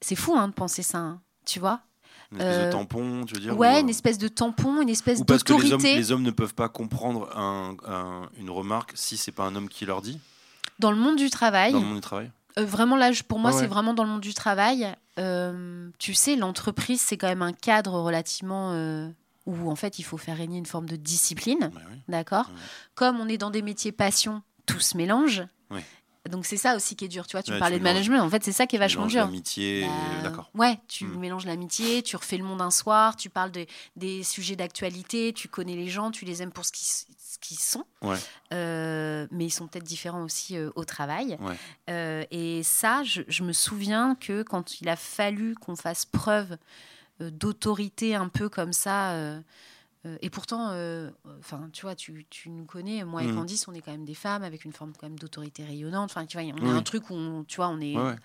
[0.00, 1.80] C'est fou hein, de penser ça, hein, tu vois
[2.32, 5.18] une espèce de euh, tampon, tu veux dire Ouais, une espèce de tampon, une espèce
[5.18, 5.48] d'autorité.
[5.48, 7.28] Parce que les hommes, les hommes, ne peuvent pas comprendre
[8.38, 10.18] une remarque si c'est pas un homme qui leur dit?
[10.78, 11.72] Dans le monde du travail.
[11.72, 12.30] Dans le monde du travail.
[12.58, 14.94] Euh, vraiment, là, pour moi, c'est vraiment dans le monde du travail.
[15.18, 19.08] Euh, tu sais, l'entreprise, c'est quand même un cadre relativement euh,
[19.46, 21.70] où, en fait, il faut faire régner une forme de discipline.
[22.08, 22.50] D'accord?
[22.94, 25.42] Comme on est dans des métiers passion, tout se mélange.
[26.28, 27.42] Donc c'est ça aussi qui est dur, tu vois.
[27.42, 29.24] Tu parlais de management, en fait c'est ça qui est vachement dur.
[29.24, 30.50] L'amitié, bah, d'accord.
[30.54, 31.18] Ouais, tu hmm.
[31.18, 33.64] mélanges l'amitié, tu refais le monde un soir, tu parles de,
[33.96, 36.72] des sujets d'actualité, tu connais les gens, tu les aimes pour ce
[37.40, 37.86] qu'ils sont.
[38.52, 41.38] Euh, mais ils sont peut-être différents aussi euh, au travail.
[41.88, 46.58] Euh, et ça, je, je, me souviens que quand il a fallu qu'on fasse preuve
[47.18, 49.14] d'autorité un peu comme ça.
[50.06, 51.10] Euh, et pourtant, euh,
[51.40, 53.34] enfin, tu vois, tu, tu nous connais, moi et Mhm.
[53.34, 56.10] Candice, on est quand même des femmes avec une forme quand même d'autorité rayonnante.
[56.10, 56.68] Enfin, tu vois, on Oui.
[56.70, 58.16] a un truc où, on, tu vois, on est, Ouais, ouais.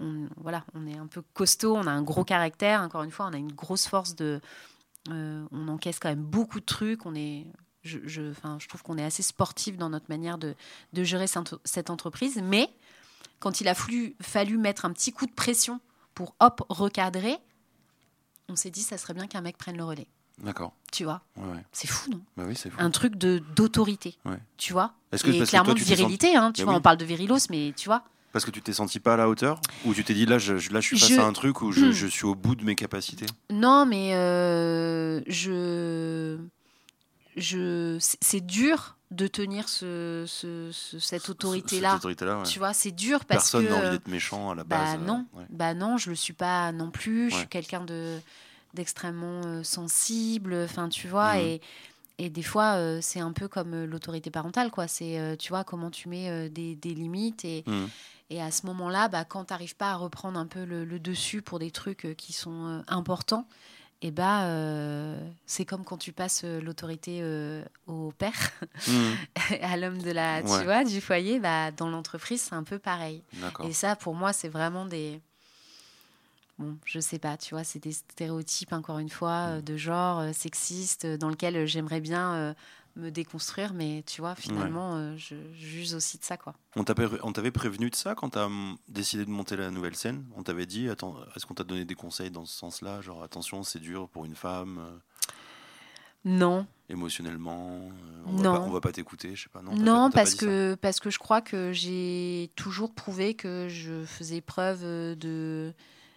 [0.00, 2.80] on, voilà, on est un peu costaud, on a un gros caractère.
[2.82, 4.40] Encore une fois, on a une grosse force de,
[5.10, 7.06] euh, on encaisse quand même beaucoup de trucs.
[7.06, 7.46] On est,
[7.82, 10.54] je, je, enfin, je trouve qu'on est assez sportif dans notre manière de,
[10.94, 12.40] de gérer cette, cette entreprise.
[12.42, 12.68] Mais
[13.38, 15.80] quand il a fallu, fallu mettre un petit coup de pression
[16.14, 17.36] pour hop recadrer,
[18.48, 20.08] on s'est dit ça serait bien qu'un mec prenne le relais.
[20.42, 20.72] D'accord.
[20.92, 21.64] Tu vois, Ouais, ouais.
[21.72, 22.20] c'est fou, non?
[22.36, 22.68] Bah oui, fou.
[22.78, 24.16] Un truc de d'autorité.
[24.24, 24.38] Ouais.
[24.56, 24.92] Tu vois?
[25.12, 26.78] Que Et que clairement toi, de virilité, hein, tu Mais vois, oui.
[26.78, 28.02] on parle de virilos, mais tu vois.
[28.32, 29.60] Parce que tu t'es senti pas à la hauteur?
[29.84, 31.70] Ou tu t'es dit là, je, là, je suis face Je- à un truc où
[31.70, 31.90] je, Hmm.
[31.92, 33.26] je suis au bout de mes capacités?
[33.50, 36.36] Non, mais euh, je,
[37.36, 41.98] je, c'est dur de tenir ce, ce- ce- cette autorité-là.
[42.02, 42.42] Ouais.
[42.44, 43.70] Tu vois, c'est dur parce Personne que.
[43.70, 44.96] n'a envie d'être méchant à la base.
[44.98, 45.44] Bah non, ouais.
[45.50, 47.30] bah non, je le suis pas non plus.
[47.30, 48.18] Je suis quelqu'un de
[48.74, 50.54] d'extrêmement euh, sensible.
[50.64, 51.40] Enfin, tu vois, Mhm.
[51.40, 51.60] et
[52.18, 54.86] et des fois, euh, c'est un peu comme euh, l'autorité parentale, quoi.
[54.86, 57.88] C'est, tu vois, comment tu mets des, des limites et Mhm.
[58.30, 60.98] et à ce moment-là, bah, quand tu n'arrives pas à reprendre un peu le, le
[60.98, 63.46] dessus pour des trucs qui sont importants,
[64.00, 68.50] et bah, euh, c'est comme quand tu passes euh, l'autorité euh, au père,
[68.86, 69.16] Mhm.
[69.62, 70.64] à l'homme de la, tu Ouais.
[70.64, 71.38] vois, du foyer.
[71.40, 73.22] Bah, dans l'entreprise, c'est un peu pareil.
[73.68, 75.20] Et ça, pour moi, c'est vraiment des.
[76.58, 80.20] Bon, je sais pas, tu vois, c'est des stéréotypes, encore une fois, euh, de genre
[80.20, 82.54] euh, sexiste, euh, dans lequel j'aimerais bien
[82.96, 86.54] me déconstruire, mais tu vois, finalement, euh, je, j'use aussi de ça, quoi.
[86.76, 88.48] On t'avait prévenu de ça quand tu as
[88.88, 90.24] décidé de monter la nouvelle scène?
[90.36, 93.64] On t'avait dit, attends, est-ce qu'on t'a donné des conseils dans ce sens-là Genre, attention,
[93.64, 94.80] c'est dur pour une femme,
[96.24, 97.90] Non, émotionnellement,
[98.26, 98.52] on, Va Non.
[98.52, 99.60] pas, on va pas t'écouter, je sais pas.
[99.60, 102.94] Non, t'as Non, pas- t'as pas parce que, parce que je crois que j'ai toujours
[102.94, 104.82] prouvé que je faisais preuve
[105.18, 105.74] de,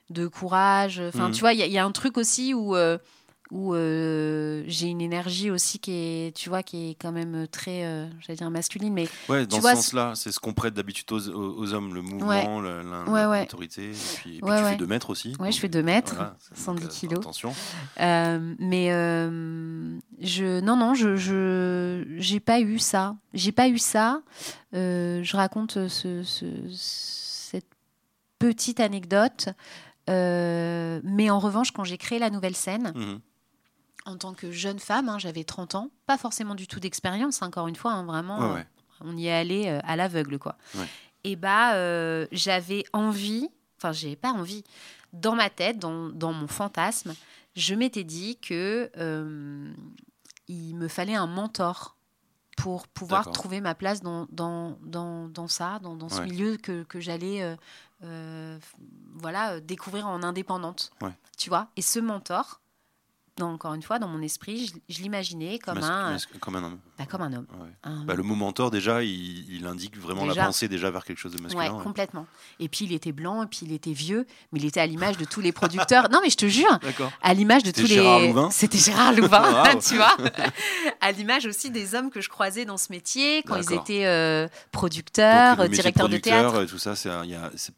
[0.10, 1.02] de courage.
[1.08, 1.34] Enfin, Mhm.
[1.34, 2.98] tu vois, il y, a- il y a un truc aussi où, euh,
[3.50, 7.86] où euh, j'ai une énergie aussi qui est, tu vois, qui est quand même très,
[7.86, 11.10] euh, j'allais dire masculine, mais Ouais, dans ce vois, sens-là, c'est ce qu'on prête d'habitude
[11.14, 13.86] aux, aux- hommes, le mouvement, la- la- Ouais, l'autorité.
[13.86, 15.30] Et puis, et puis Ouais, tu fais 2 mètres aussi.
[15.30, 16.16] ouais, donc, je fais 2 mètres.
[16.16, 17.20] voilà, c'est- 110 donc, euh, kilos.
[17.20, 17.54] Attention.
[18.60, 18.90] Mais
[20.22, 23.16] je, non, non, je, je, j'ai pas eu ça.
[23.34, 24.22] J'ai pas eu ça.
[24.74, 27.68] Je raconte ce, ce- cette
[28.40, 29.50] petite anecdote.
[30.10, 33.20] Euh, mais en revanche, quand j'ai créé la nouvelle scène, Mhm.
[34.06, 37.68] en tant que jeune femme, hein, j'avais 30 ans, pas forcément du tout d'expérience, encore
[37.68, 38.66] une fois, hein, vraiment, ouais.
[39.02, 40.58] on y est allé euh, à l'aveugle, quoi.
[40.76, 40.86] Ouais.
[41.24, 44.64] Et bah, euh, j'avais envie, enfin, j'avais pas envie,
[45.14, 47.16] dans ma tête, dans, dans mon fantasme,
[47.56, 49.74] je m'étais dit que euh,
[50.48, 51.98] il me fallait un mentor
[52.56, 56.84] pour pouvoir trouver ma place dans, dans, dans, dans ça, dans, dans ce milieu que,
[56.84, 57.56] que j'allais euh,
[58.02, 60.92] voilà, euh, découvrir en indépendante.
[61.02, 61.12] Ouais.
[61.38, 62.62] Tu vois Et ce mentor,
[63.38, 66.80] dans- encore une fois, dans mon esprit, je, je l'imaginais comme, un, comme un homme.
[66.98, 67.46] bah, comme un homme.
[67.60, 67.70] Ouais.
[67.84, 70.46] Un- Bah, le mot mentor, déjà, il, il indique vraiment la Déjà.
[70.46, 71.72] pensée déjà vers quelque chose de masculin.
[71.72, 71.84] Ouais, ouais.
[71.84, 72.26] complètement.
[72.60, 75.18] Et puis il était blanc, et puis il était vieux, mais il était à l'image
[75.18, 76.10] de tous les producteurs.
[76.12, 76.80] non, mais je te jure,
[77.22, 78.34] à l'image de tous Gérard les.
[78.52, 80.16] C'était Gérard Louvain, tu vois.
[81.02, 84.48] à l'image aussi des hommes que je croisais dans ce métier quand ils étaient euh,
[84.72, 86.56] producteurs, Donc, de directeurs de théâtre.
[86.56, 87.10] euh, tout ça, c'est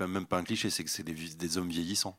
[0.01, 2.17] même pas un cliché, c'est que c'est des hommes vieillissants.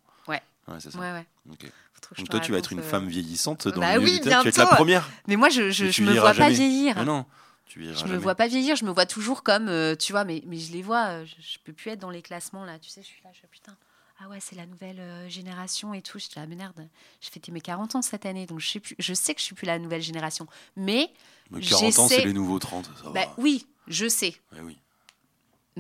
[0.69, 0.75] Ouais.
[0.81, 0.99] C'est ça.
[0.99, 1.27] Ouais, ouais.
[1.51, 1.63] Ok.
[1.95, 3.95] Faut trop que je Donc toi, tu vas être une euh, femme vieillissante dans Bah
[3.95, 4.43] le milieu oui, du théâtre.
[4.43, 4.77] Tu vas être la bientôt.
[4.77, 5.09] première.
[5.27, 6.55] Mais moi, je, je me vois pas jamais.
[6.55, 6.97] vieillir.
[6.97, 7.27] Mais non,
[7.67, 8.17] tu Je me jamais.
[8.19, 10.83] vois pas vieillir, je me vois toujours comme, euh, tu vois, mais, mais je les
[10.83, 12.79] vois, euh, je, je peux plus être dans les classements là.
[12.79, 13.77] Tu sais, je suis là, je suis putain.
[14.23, 16.19] Ah ouais, c'est la nouvelle euh, génération et tout.
[16.19, 16.75] Je dis, ah mais merde,
[17.23, 19.47] j'ai fêté mes 40 ans cette année, donc je sais, plus, je sais que je
[19.47, 20.47] suis plus la nouvelle génération.
[20.77, 21.11] Mais,
[21.51, 22.85] Mais 40 ans, c'est les nouveaux 30.
[22.85, 23.35] Ça bah, va.
[23.39, 24.35] oui, je sais.
[24.53, 24.77] Ouais, oui.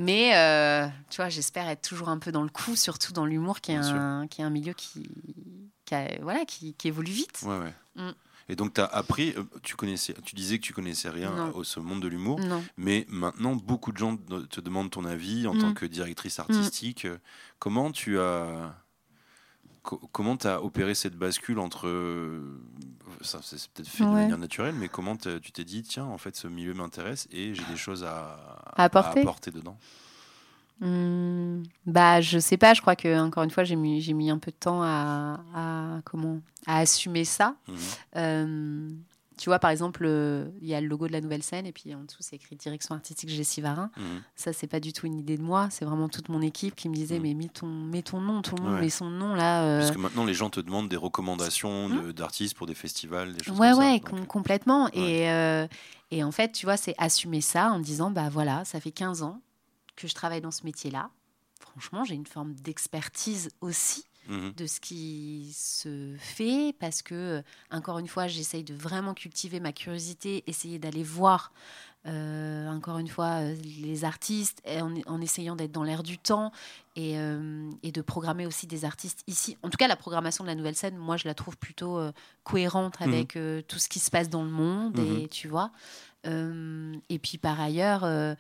[0.02, 3.60] Mais, euh, tu vois, j'espère être toujours un peu dans le coup, surtout dans l'humour,
[3.60, 5.08] qui, est un- qui est un milieu qui,
[5.84, 7.40] qui, a- voilà, qui, qui évolue vite.
[7.44, 7.74] Ouais, ouais.
[7.96, 8.12] Mm.
[8.48, 11.54] Et donc, tu as appris, euh, tu, connaissais, tu disais que tu connaissais rien Non.
[11.54, 12.40] au ce monde de l'humour,
[12.78, 15.58] mais maintenant, beaucoup de gens te demandent ton avis en Mm.
[15.60, 17.04] tant que directrice artistique.
[17.04, 17.18] Euh,
[17.58, 18.74] Comment tu as.
[19.83, 21.87] Co- Comment tu as opéré cette bascule entre.
[21.88, 22.61] euh,
[23.23, 26.37] Ça, c'est peut-être fait de manière naturelle, mais comment tu t'es dit, tiens, en fait,
[26.37, 29.51] ce milieu m'intéresse et j'ai des choses à, À apporter.
[29.51, 29.77] dedans
[30.81, 32.73] Hmm, bah, je sais pas.
[32.73, 35.38] Je crois que encore une fois, j'ai mis, j'ai mis un peu de temps à,
[35.55, 37.55] à comment, à assumer ça.
[37.69, 37.77] Mhm.
[38.16, 38.90] Euh,
[39.40, 41.72] tu vois, par exemple, euh, il y a le logo de la nouvelle scène et
[41.72, 43.90] puis en dessous, c'est écrit direction artistique Jessie Varin.
[43.96, 44.22] Mhm.
[44.37, 45.68] Ça, c'est pas du tout une idée de moi.
[45.70, 47.22] C'est vraiment toute mon équipe qui me disait, Mhm.
[47.22, 48.81] mais mets ton, mets ton nom, tout le monde Ouais.
[48.83, 49.64] met son nom là.
[49.64, 53.33] euh, Parce que maintenant, les gens te demandent des recommandations de- d'artistes pour des festivals,
[53.33, 53.90] des choses Ouais, comme ça.
[53.92, 54.88] ouais, com- complètement.
[54.92, 55.66] Et, euh,
[56.11, 59.22] et en fait, tu vois, c'est assumer ça en disant, bah voilà, ça fait 15
[59.22, 59.40] ans
[59.96, 61.11] que je travaille dans ce métier-là.
[61.59, 64.05] Franchement, j'ai une forme d'expertise aussi.
[64.28, 64.52] Mhm.
[64.56, 69.61] de ce qui se fait parce que, euh, encore une fois, j'essaye de vraiment cultiver
[69.61, 71.52] ma curiosité, essayer d'aller voir,
[72.06, 76.50] euh, encore une fois, euh, les artistes en, en essayant d'être dans l'air du temps
[76.96, 79.56] et, euh, et de programmer aussi des artistes ici.
[79.62, 82.12] En tout cas, la programmation de la nouvelle scène, moi, je la trouve plutôt euh,
[82.44, 85.70] cohérente avec euh, tout ce qui se passe dans le monde et tu vois.
[86.26, 88.35] Euh, et puis par ailleurs, euh,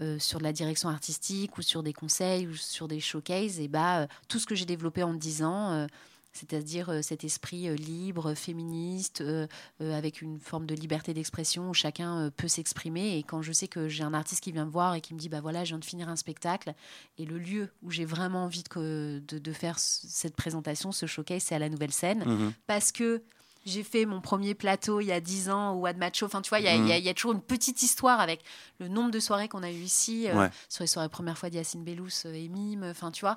[0.00, 3.68] euh, sur de la direction artistique ou sur des conseils ou sur des showcases, et
[3.68, 5.86] bah, euh, tout ce que j'ai développé en 10 ans,
[6.32, 9.46] c'est-à-dire cet esprit libre, féministe, euh,
[9.80, 13.16] euh, avec une forme de liberté d'expression où chacun peut s'exprimer.
[13.18, 15.18] Et quand je sais que j'ai un artiste qui vient me voir et qui me
[15.20, 16.74] dit, bah voilà, je viens de finir un spectacle,
[17.18, 21.06] et le lieu où j'ai vraiment envie de, que- de, de faire cette présentation, ce
[21.06, 22.52] showcase, c'est à la nouvelle scène Mhm.
[22.66, 23.22] parce que
[23.64, 26.26] j'ai fait mon premier plateau il y a 10 ans au Wad Macho.
[26.26, 27.82] Enfin, tu vois, il y, a- il y a- il y a toujours une petite
[27.82, 28.42] histoire avec
[28.78, 30.50] le nombre de soirées qu'on a eues ici, euh, Ouais.
[30.68, 32.84] sur les soirées première fois d'Yacine Bellous euh, et Mime.
[32.84, 33.36] Enfin, tu vois,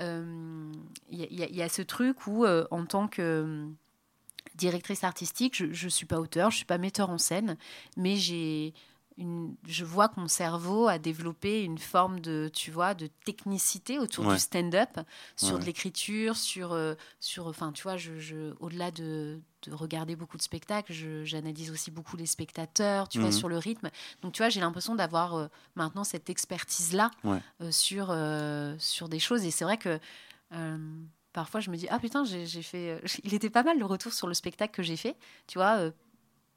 [0.00, 0.72] euh,
[1.10, 3.66] il y, a- y y ce truc où, euh, en tant que
[4.54, 7.56] directrice artistique, je ne suis pas auteur, je suis pas metteur en scène,
[7.96, 8.74] mais j'ai
[9.18, 13.98] une, je vois que mon cerveau a développé une forme de, tu vois, de technicité
[13.98, 14.34] autour Ouais.
[14.34, 14.88] du stand-up,
[15.36, 15.60] sur Ouais.
[15.60, 20.36] de l'écriture, sur, euh, sur, enfin, tu vois, je, je- au-delà de, de regarder beaucoup
[20.36, 23.34] de spectacles, je- j'analyse aussi beaucoup les spectateurs, tu vois, Mhm.
[23.34, 23.90] sur le rythme.
[24.22, 27.40] Donc, tu vois, j'ai l'impression d'avoir euh, maintenant cette expertise-là Ouais.
[27.60, 28.14] euh, sur,
[28.78, 29.44] sur des choses.
[29.44, 29.98] Et c'est vrai que
[31.32, 33.00] parfois, je me dis, ah putain, j'ai fait.
[33.24, 35.90] Il était pas mal le retour sur le spectacle que j'ai fait, tu vois.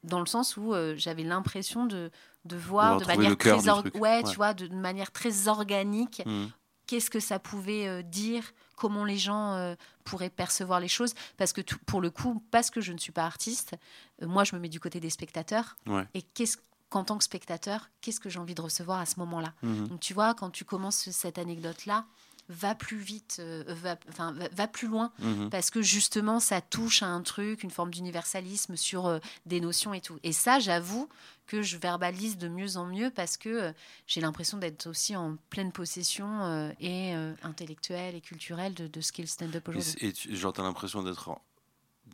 [0.04, 2.10] dans le sens où euh, j'avais l'impression de,
[2.44, 4.22] de voir de manière très or- ouais, Ouais.
[4.24, 6.50] tu vois de, de manière très organique Mhm.
[6.86, 8.42] qu'est-ce que ça pouvait euh, dire,
[8.76, 9.74] comment les gens euh,
[10.04, 11.14] pourraient percevoir les choses.
[11.36, 13.74] Parce que tout- pour le coup, parce que je ne suis pas artiste,
[14.22, 15.76] euh, moi je me mets du côté des spectateurs.
[15.86, 16.06] Ouais.
[16.14, 16.56] Et qu'est-ce
[16.90, 19.54] qu'en tant que spectateur, qu'est-ce que j'ai envie de recevoir à ce moment-là?
[19.62, 19.88] Mhm.
[19.88, 22.04] Donc tu vois, quand tu commences cette anecdote-là,
[22.48, 25.48] va plus vite, euh, va, enfin, va, va plus loin, Mhm.
[25.50, 29.94] parce que justement, ça touche à un truc, une forme d'universalisme sur euh, des notions
[29.94, 30.18] et tout.
[30.22, 31.08] Et ça, j'avoue
[31.46, 33.72] que je verbalise de mieux en mieux parce que euh,
[34.06, 39.22] j'ai l'impression d'être aussi en pleine possession et intellectuelle et culturelle de, de ce qu'est
[39.22, 39.94] le stand-up aujourd'hui.
[40.06, 41.40] et tu- genre, t'as l'impression d'être en,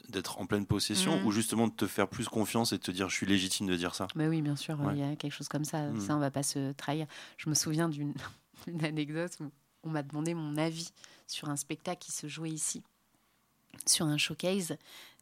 [0.08, 1.26] d'être en pleine possession Mhm.
[1.26, 3.76] ou justement de te faire plus confiance et de te dire je suis légitime de
[3.76, 4.06] dire ça?
[4.14, 4.92] Mais oui, bien sûr, Ouais.
[4.94, 5.88] il y a quelque chose comme ça.
[5.88, 6.00] Mm.
[6.00, 7.06] Ça, on va pas se trahir.
[7.36, 8.14] Je me souviens d'une
[8.66, 9.50] d'une anecdote où
[9.88, 10.90] on m'a demandé mon avis
[11.27, 12.83] sur un spectacle qui se jouait ici,
[13.87, 14.77] sur un showcase.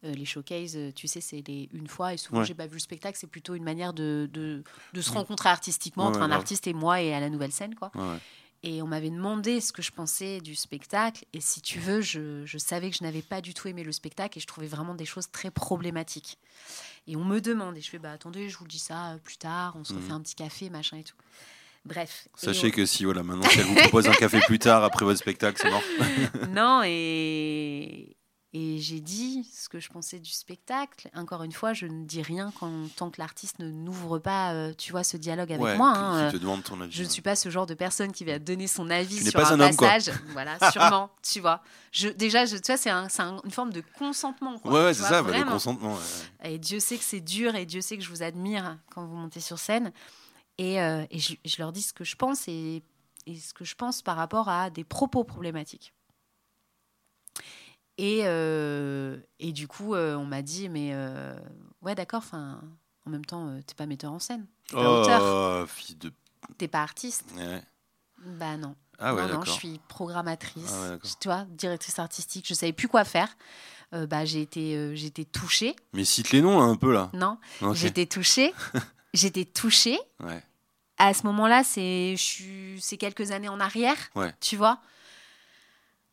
[0.04, 2.44] Euh, les showcases, euh, tu sais, c'est les une fois et souvent Ouais.
[2.46, 3.16] j'ai pas vu le spectacle.
[3.18, 6.66] C'est plutôt une manière de, de, de se rencontrer artistiquement Ouais, entre ouais, un artiste
[6.66, 7.90] et moi et à la nouvelle scène, quoi.
[8.62, 11.24] Et on m'avait demandé ce que je pensais du spectacle.
[11.32, 13.92] Et si tu veux, je, je savais que je n'avais pas du tout aimé le
[13.92, 16.38] spectacle et je trouvais vraiment des choses très problématiques.
[17.06, 19.36] Et on me demande, et je fais, bah attendez, je vous dis ça euh, plus
[19.36, 19.98] tard, on se Mhm.
[20.00, 21.14] refait un petit café, machin et tout.
[21.86, 22.28] Bref.
[22.36, 25.18] Sachez que si voilà maintenant si elle vous propose un café plus tard après votre
[25.18, 25.82] spectacle c'est mort.
[26.00, 28.16] on- Non, et,
[28.52, 31.10] et j'ai dit ce que je pensais du spectacle.
[31.14, 34.72] Encore une fois, je ne dis rien quand, tant que l'artiste ne n'ouvre pas, euh,
[34.76, 35.92] tu vois, ce dialogue avec ouais, moi.
[35.94, 36.90] hein, qui te demande ton avis.
[36.92, 37.12] Je ne ouais.
[37.12, 39.60] suis pas ce genre de personne qui va donner son avis Tu sur pas un,
[39.60, 39.88] un homme, quoi.
[39.88, 40.14] passage.
[40.32, 41.62] Voilà, sûrement, tu vois.
[41.92, 44.58] Je, déjà, je, tu vois, c'est un- c'est un- une forme de consentement.
[44.58, 45.52] Quoi, Ouais, c'est ça, bah, le vraiment.
[45.52, 45.98] consentement.
[46.44, 49.16] Et Dieu sait que c'est dur et Dieu sait que je vous admire quand vous
[49.16, 49.92] montez sur scène.
[50.58, 52.82] Et, euh, et je, je leur dis ce que je pense et,
[53.26, 55.92] et ce que je pense par rapport à des propos problématiques.
[57.98, 60.94] Et, euh, et du coup, euh, on m'a dit, mais
[61.82, 62.60] ouais, d'accord, enfin,
[63.06, 65.66] en même temps, t'es pas metteur en scène, t'es pas Oh,
[66.00, 66.12] de.
[66.58, 67.24] t'es pas artiste.
[67.36, 67.62] Ouais.
[68.38, 68.74] Bah non.
[68.98, 72.46] Ah ouais, non, non, je suis programmatrice, Ah ouais, tu vois, directrice artistique.
[72.48, 73.28] Je savais plus quoi faire.
[73.94, 75.76] Euh, bah, j'ai été, euh, été touchée.
[75.92, 77.10] Mais cite les noms là, un peu là.
[77.12, 77.74] Non, Ok.
[77.76, 78.52] j'ai été touchée.
[79.16, 79.98] J'étais touchée.
[80.22, 80.42] Ouais.
[80.98, 82.16] À ce moment-là, c'est,
[82.98, 84.32] quelques années en arrière, Ouais.
[84.40, 84.80] tu vois.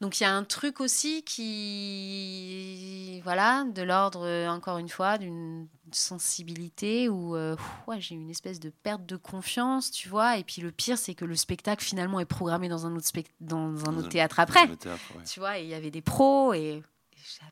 [0.02, 5.68] Donc il y a un truc aussi qui, voilà, de l'ordre encore une fois d'une
[5.94, 7.56] sensibilité où euh,
[7.88, 10.38] ouais, j'ai eu une espèce de perte de confiance, tu vois.
[10.38, 13.08] Et puis le pire, c'est que le spectacle finalement est programmé dans un autre
[13.40, 14.68] dans un Dans autre théâtre après.
[14.76, 15.24] Théâtre, ouais.
[15.24, 16.84] Tu vois, il y avait des pros et,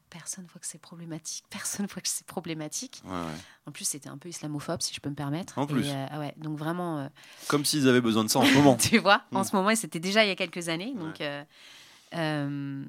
[0.10, 1.44] personne voit que c'est problématique.
[1.50, 3.02] Personne voit que c'est problématique.
[3.06, 3.38] Ouais, ouais.
[3.66, 5.58] En plus, c'était un peu islamophobe, si je peux me permettre.
[5.58, 5.88] En Et, plus.
[5.88, 7.08] euh, ah ouais, donc vraiment, euh,
[7.48, 8.76] Comme s'ils avaient besoin de ça en ce moment.
[8.80, 9.44] tu vois, en Mm.
[9.46, 10.94] ce moment, et c'était déjà il y a quelques années.
[10.96, 12.86] Donc, euh,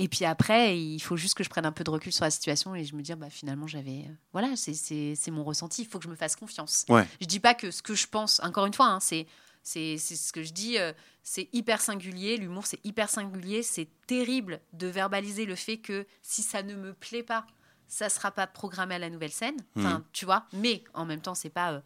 [0.00, 2.30] et puis après, il faut juste que je prenne un peu de recul sur la
[2.30, 4.04] situation et je me dis, bah, finalement, j'avais.
[4.32, 5.82] voilà, c'est- c'est c'est mon ressenti.
[5.82, 6.84] Il faut que je me fasse confiance.
[6.88, 7.04] Ouais.
[7.20, 9.26] Je dis pas que ce que je pense, encore une fois, hein, c'est.
[9.68, 10.92] C'est ce que je dis, euh,
[11.22, 16.42] c'est hyper singulier, l'humour c'est hyper singulier, c'est terrible de verbaliser le fait que si
[16.42, 17.46] ça ne me plaît pas,
[17.86, 21.34] ça sera pas programmé à la nouvelle scène, enfin, tu vois, mais en même temps
[21.34, 21.80] c'est pas euh,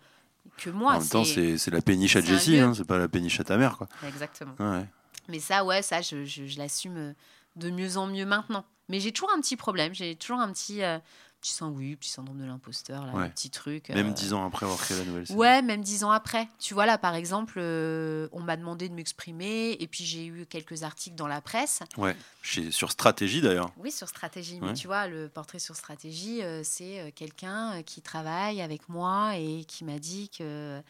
[0.58, 3.40] que moi, en même temps, c'est la péniche à Jessie, hein, c'est pas la péniche
[3.40, 3.76] à ta mère.
[3.78, 3.88] Quoi.
[4.06, 4.54] Exactement.
[4.60, 4.86] Ouais.
[5.28, 7.12] Mais ça, ouais, ça, je, je- je l'assume euh,
[7.56, 8.64] de mieux en mieux maintenant.
[8.88, 9.94] Mais j'ai toujours un petit problème.
[9.94, 10.98] J'ai toujours un petit, euh,
[11.42, 13.28] petit, oui, petit syndrome de l'imposteur, là, Ouais.
[13.28, 13.90] petit truc.
[13.90, 15.38] Même euh, dix ans après avoir créé la nouvelle série.
[15.38, 16.48] Ouais, même dix ans après.
[16.58, 20.46] Tu vois, là, par exemple, euh, on m'a demandé de m'exprimer, et puis j'ai eu
[20.46, 21.80] quelques articles dans la presse.
[21.98, 22.16] Ouais.
[22.42, 23.70] Chez- sur stratégie d'ailleurs.
[23.76, 24.58] Oui, sur stratégie.
[24.62, 29.64] Mais tu vois, le portrait sur stratégie, euh, c'est quelqu'un qui travaille avec moi et
[29.66, 30.80] qui m'a dit que.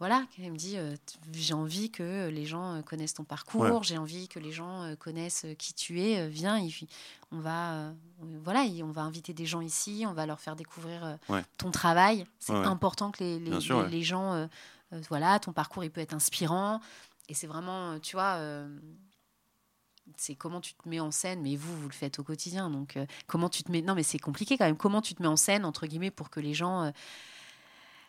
[0.00, 0.96] Voilà, qui me dit euh,
[1.32, 3.78] j'ai envie que les gens euh, connaissent ton parcours, Ouais.
[3.82, 6.28] j'ai envie que les gens euh, connaissent qui tu es.
[6.28, 6.60] viens,
[7.30, 7.92] on va, euh,
[8.42, 11.44] voilà, il- on va inviter des gens ici, on va leur faire découvrir euh, Ouais.
[11.58, 12.26] ton travail.
[12.40, 14.48] C'est Ouais, important que les, les, sûr, les- gens,
[15.08, 16.80] voilà, ton parcours, il peut être inspirant.
[17.28, 18.38] Et c'est vraiment, tu vois,
[20.16, 22.68] c'est comment tu te mets en scène, mais vous, vous le faites au quotidien.
[22.68, 23.80] Donc, comment tu te mets.
[23.80, 24.76] Non, mais c'est compliqué quand même.
[24.76, 26.92] Comment tu te mets en scène, entre guillemets, pour que les gens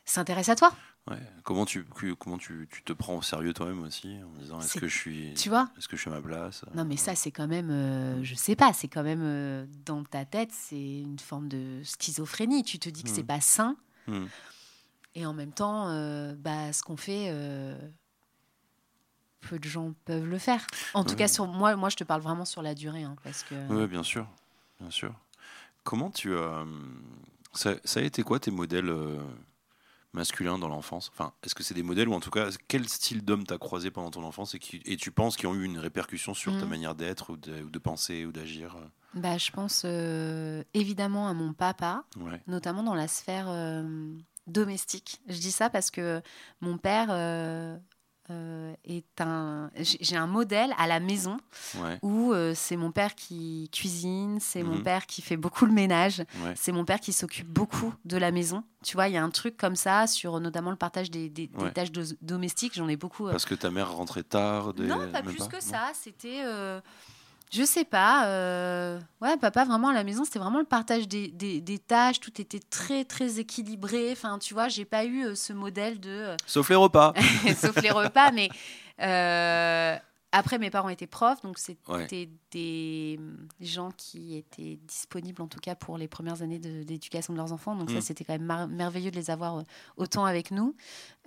[0.07, 0.77] euh, s'intéressent à toi
[1.07, 1.21] Ouais.
[1.43, 1.85] Comment tu
[2.17, 5.33] comment tu, tu te prends au sérieux toi-même aussi en disant est-ce que je suis
[5.35, 7.69] Tu vois est-ce que je suis à ma place Non, mais ça, c'est quand même.
[7.69, 9.21] euh, je sais pas, c'est quand même.
[9.21, 12.63] euh, dans ta tête, c'est une forme de schizophrénie.
[12.63, 13.27] Tu te dis que c'est Mhm.
[13.27, 13.77] pas sain.
[14.07, 14.25] Hmm.
[15.13, 17.27] Et en même temps, euh, bah, ce qu'on fait.
[17.29, 17.77] euh,
[19.41, 20.65] peu de gens peuvent le faire.
[20.95, 23.43] En tout cas, sur moi, moi, je te parle vraiment sur la durée, hein, parce
[23.43, 23.53] que.
[23.71, 24.27] Ouais, bien sûr,
[24.81, 25.13] bien sûr.
[25.83, 26.65] Comment tu as
[27.53, 29.19] ça, ça a été quoi tes modèles euh,
[30.15, 33.23] masculins dans l'enfance Enfin, est-ce que c'est des modèles ou en tout cas quel style
[33.23, 35.77] d'homme t'as croisé pendant ton enfance et, qui, et tu penses qu'ils ont eu une
[35.77, 36.69] répercussion sur ta Mhm.
[36.69, 41.27] manière d'être ou de, ou de penser ou d'agir euh Bah, je pense euh, évidemment
[41.27, 42.41] à mon papa, Ouais.
[42.47, 44.13] notamment dans la sphère euh,
[44.47, 45.21] domestique.
[45.27, 46.21] Je dis ça parce que
[46.61, 47.77] mon père euh,
[48.31, 49.69] euh, est un.
[49.79, 51.37] J'ai un modèle à la maison
[51.79, 51.99] Ouais.
[52.01, 54.83] où euh, c'est mon père qui cuisine, c'est mon Mhm.
[54.83, 56.53] père qui fait beaucoup le ménage, Ouais.
[56.55, 58.63] c'est mon père qui s'occupe beaucoup de la maison.
[58.83, 61.47] Tu vois, il y a un truc comme ça sur notamment le partage des, des-
[61.47, 61.71] des Ouais.
[61.71, 62.73] tâches domestiques.
[62.75, 63.27] J'en ai beaucoup.
[63.27, 65.91] euh, Parce que ta mère rentrait tard des- non, pas même plus que Non ça.
[65.93, 66.41] C'était,
[67.55, 68.27] je sais pas.
[68.27, 72.19] euh, ouais, papa, vraiment à la maison, c'était vraiment le partage des, des- des tâches.
[72.19, 74.09] Tout était très, très équilibré.
[74.11, 76.09] Enfin, tu vois, j'ai pas eu euh, ce modèle de.
[76.09, 77.13] euh, Sauf les repas.
[77.57, 78.49] sauf les repas, mais.
[80.31, 82.29] après, mes parents étaient profs, donc c'était Ouais.
[82.51, 83.19] des
[83.61, 87.75] gens qui étaient disponibles, en tout cas pour les premières années d'éducation de, leurs enfants.
[87.75, 88.01] Donc ça, Mm.
[88.01, 89.63] c'était quand même merveilleux de les avoir
[89.95, 90.75] autant avec nous.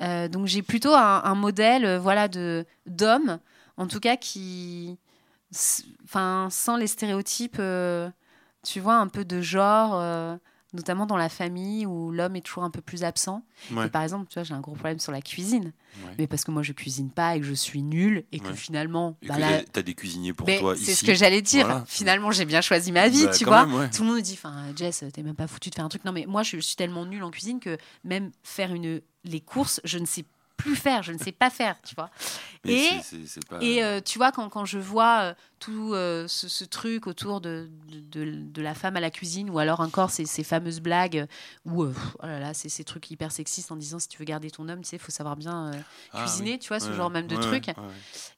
[0.00, 3.38] Donc j'ai plutôt un, un modèle, voilà, de d'homme,
[3.78, 4.98] en tout cas qui,
[6.04, 8.10] enfin, sans les stéréotypes, euh,
[8.62, 9.92] tu vois, un peu de genre.
[9.94, 10.36] euh,
[10.74, 13.42] notamment dans la famille où l'homme est toujours un peu plus absent.
[13.72, 13.86] Ouais.
[13.86, 15.72] Et par exemple, tu vois, j'ai un gros problème sur la cuisine.
[16.04, 16.12] Ouais.
[16.18, 18.54] Mais parce que moi, je cuisine pas et que je suis nulle et que Ouais.
[18.54, 20.96] finalement, Et bah que là- t'as- des cuisiniers pour mais toi c'est ici.
[20.96, 21.64] ce que j'allais dire.
[21.64, 21.84] Voilà.
[21.86, 23.64] Finalement, j'ai bien choisi ma vie, Bah, tu quand vois.
[23.78, 23.88] même.
[23.88, 26.04] Tout le monde me dit, enfin, Jess, t'es même pas foutu de faire un truc.
[26.04, 29.80] Non, mais moi, je suis tellement nulle en cuisine que même faire une les courses,
[29.84, 30.26] je ne sais
[30.58, 32.10] plus faire, je ne sais pas faire, tu vois.
[32.64, 33.02] Mais pas-
[33.62, 37.40] Et euh, tu vois, quand, quand je vois euh, tout euh, ce, ce truc autour
[37.40, 40.80] de, de, de- de la femme à la cuisine, ou alors encore ces, ces fameuses
[40.80, 41.26] blagues
[41.64, 41.92] où, euh,
[42.22, 44.68] oh là là, c'est ces trucs hyper sexistes en disant si tu veux garder ton
[44.68, 45.80] homme, tu sais, il faut savoir bien euh,
[46.12, 46.58] Ah, cuisiner, oui.
[46.58, 47.66] tu vois, ce Ouais, genre même de ouais, truc.
[47.68, 47.92] ouais, ouais.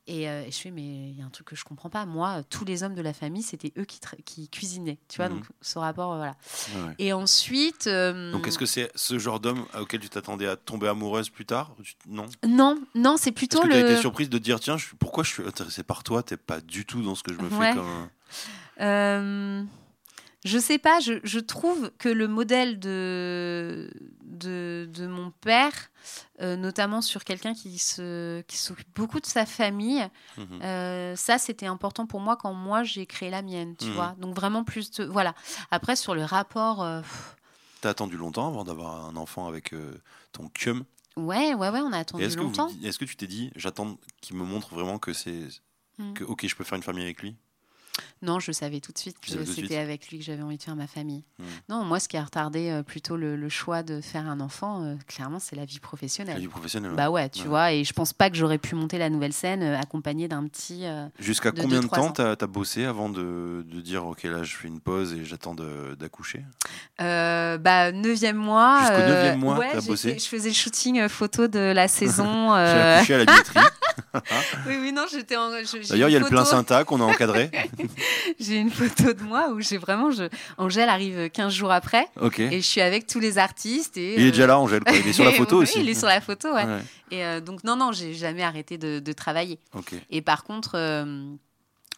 [0.06, 2.04] Et, euh, et je fais, mais il y a un truc que je comprends pas.
[2.06, 5.36] Moi, tous les hommes de la famille, c'était eux qui, qui cuisinaient, tu vois, Mhm.
[5.36, 6.36] donc ce rapport, voilà.
[6.98, 7.88] Et ensuite.
[7.88, 11.74] Donc, est-ce que c'est ce genre d'homme auquel tu t'attendais à tomber amoureuse plus tard
[12.08, 12.26] Non?
[12.46, 13.90] Non, non, c'est Est-ce plutôt que tu as le.
[13.90, 16.22] été surprise de dire tiens, je pourquoi je suis intéressée par toi?
[16.22, 17.68] T'es pas du tout dans ce que je me Ouais.
[17.70, 17.86] fais comme.
[17.86, 18.10] un-
[18.80, 19.62] Euh,
[20.44, 23.90] je sais pas, je, je trouve que le modèle de,
[24.24, 25.72] de, de mon père,
[26.40, 30.08] euh, notamment sur quelqu'un qui se qui s'occupe beaucoup de sa famille,
[30.38, 30.62] Mhm.
[30.62, 33.92] euh, ça c'était important pour moi quand moi j'ai créé la mienne, tu Mhm.
[33.92, 34.14] vois.
[34.18, 35.34] Donc vraiment plus de voilà.
[35.70, 37.02] Après sur le rapport, euh,
[37.82, 39.94] T'as attendu longtemps avant d'avoir un enfant avec euh,
[40.32, 40.84] ton cum?
[41.16, 42.68] Ouais ouais ouais, on a attendu est-ce que, vous longtemps.
[42.82, 45.48] est-ce que tu t'es dit j'attends qu'il me montre vraiment que c'est.
[46.00, 46.14] Mhm.
[46.14, 47.36] Que, ok, je peux faire une famille avec lui?
[48.22, 50.76] Non, je savais tout de suite que c'était avec lui que j'avais envie de faire
[50.76, 51.24] ma famille.
[51.38, 51.44] Hmm.
[51.68, 54.82] Non, moi, ce qui a retardé euh, plutôt le, le choix de faire un enfant,
[54.82, 56.38] euh, clairement, c'est la vie La professionnelle.
[56.38, 57.48] vie professionnelle Bah ouais, tu Ouais.
[57.48, 60.46] vois, et je pense pas que j'aurais pu monter la nouvelle scène euh, accompagnée d'un
[60.46, 60.84] petit.
[61.18, 64.68] Jusqu'à combien de temps t'as as bossé avant de, de dire ok là je fais
[64.68, 66.44] une pause et j'attends d'accoucher?
[66.98, 68.80] Bah, neuvième mois.
[68.80, 70.12] Jusqu'au neuvième mois, ouais, t'as j'ai bossé?
[70.14, 72.54] fait- Je faisais le shooting photo de la saison.
[72.54, 73.60] J'ai accouché à la billetterie.
[74.66, 75.50] Oui, oui, non, j'étais en.
[75.50, 77.50] D'ailleurs il y a le photo- placenta qu'on a encadré.
[78.40, 80.10] J'ai une photo de moi où j'ai vraiment.
[80.10, 80.24] Je...
[80.58, 82.40] Angèle arrive 15 jours après Ok.
[82.40, 83.96] et je suis avec tous les artistes.
[83.96, 84.94] Et, Il est euh, déjà là Angèle quoi.
[84.96, 85.80] Il est sur la photo oui, aussi.
[85.80, 86.64] Il est sur la photo, ouais.
[86.64, 86.80] Ouais.
[87.10, 89.58] Et euh, donc, non, non, j'ai jamais arrêté de, de travailler.
[89.74, 89.94] Ok.
[90.10, 91.24] Et par contre, euh,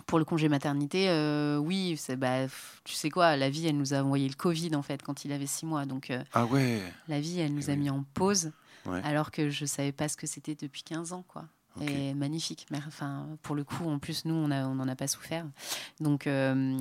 [0.06, 2.46] pour le congé maternité, euh, oui, c'est bah,
[2.84, 5.32] tu sais quoi, la vie, elle nous a envoyé le Covid en fait quand il
[5.32, 5.84] avait six mois.
[5.86, 6.80] Donc euh, Ah ouais.
[7.08, 7.78] la vie, elle nous Eh a oui.
[7.80, 8.50] mis en pause,
[8.84, 9.00] Ouais.
[9.04, 11.44] alors que je savais pas ce que c'était depuis 15 ans, quoi.
[11.80, 11.88] Ok.
[11.90, 12.66] est magnifique.
[12.86, 15.46] Enfin, pour le coup, en plus, nous, on a- on n'en a pas souffert.
[16.00, 16.76] Donc, euh,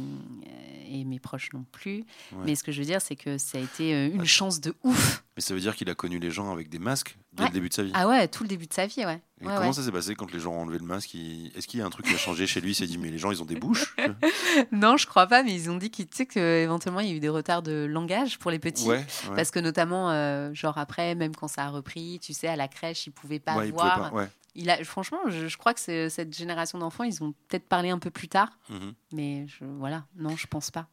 [0.89, 1.98] et mes proches non plus.
[2.34, 2.39] Ouais.
[2.46, 4.26] Mais ce que je veux dire, c'est que ça a été euh, une Ah.
[4.26, 5.24] chance de ouf.
[5.38, 7.50] Mais ça veut dire qu'il a connu les gens avec des masques dès Ouais.
[7.50, 7.92] le début de sa vie.
[7.94, 9.22] Ah ouais, tout le début de sa vie, ouais.
[9.39, 11.14] Et Ouais, comment ça s'est passé quand les gens ont enlevé le masque?
[11.14, 12.72] Il- Est-ce qu'il y a un truc qui a changé chez lui?
[12.72, 13.96] Il s'est dit, mais les gens, ils ont des bouches?
[14.72, 17.16] Non, je crois pas, mais ils ont dit qu'ils, tu sais, qu'éventuellement, il y a
[17.16, 18.89] eu des retards de langage pour les petits.
[19.36, 22.68] Parce que notamment, euh, genre après, même quand ça a repris, tu sais, à la
[22.68, 24.12] crèche, ils pouvaient pas voir.
[24.12, 24.28] pas, ouais.
[24.56, 27.99] Il a, franchement, je, je crois que cette génération d'enfants, ils ont peut-être parlé un
[27.99, 28.93] peu plus tard, Mhm.
[29.14, 30.89] mais je, voilà, non, je pense pas.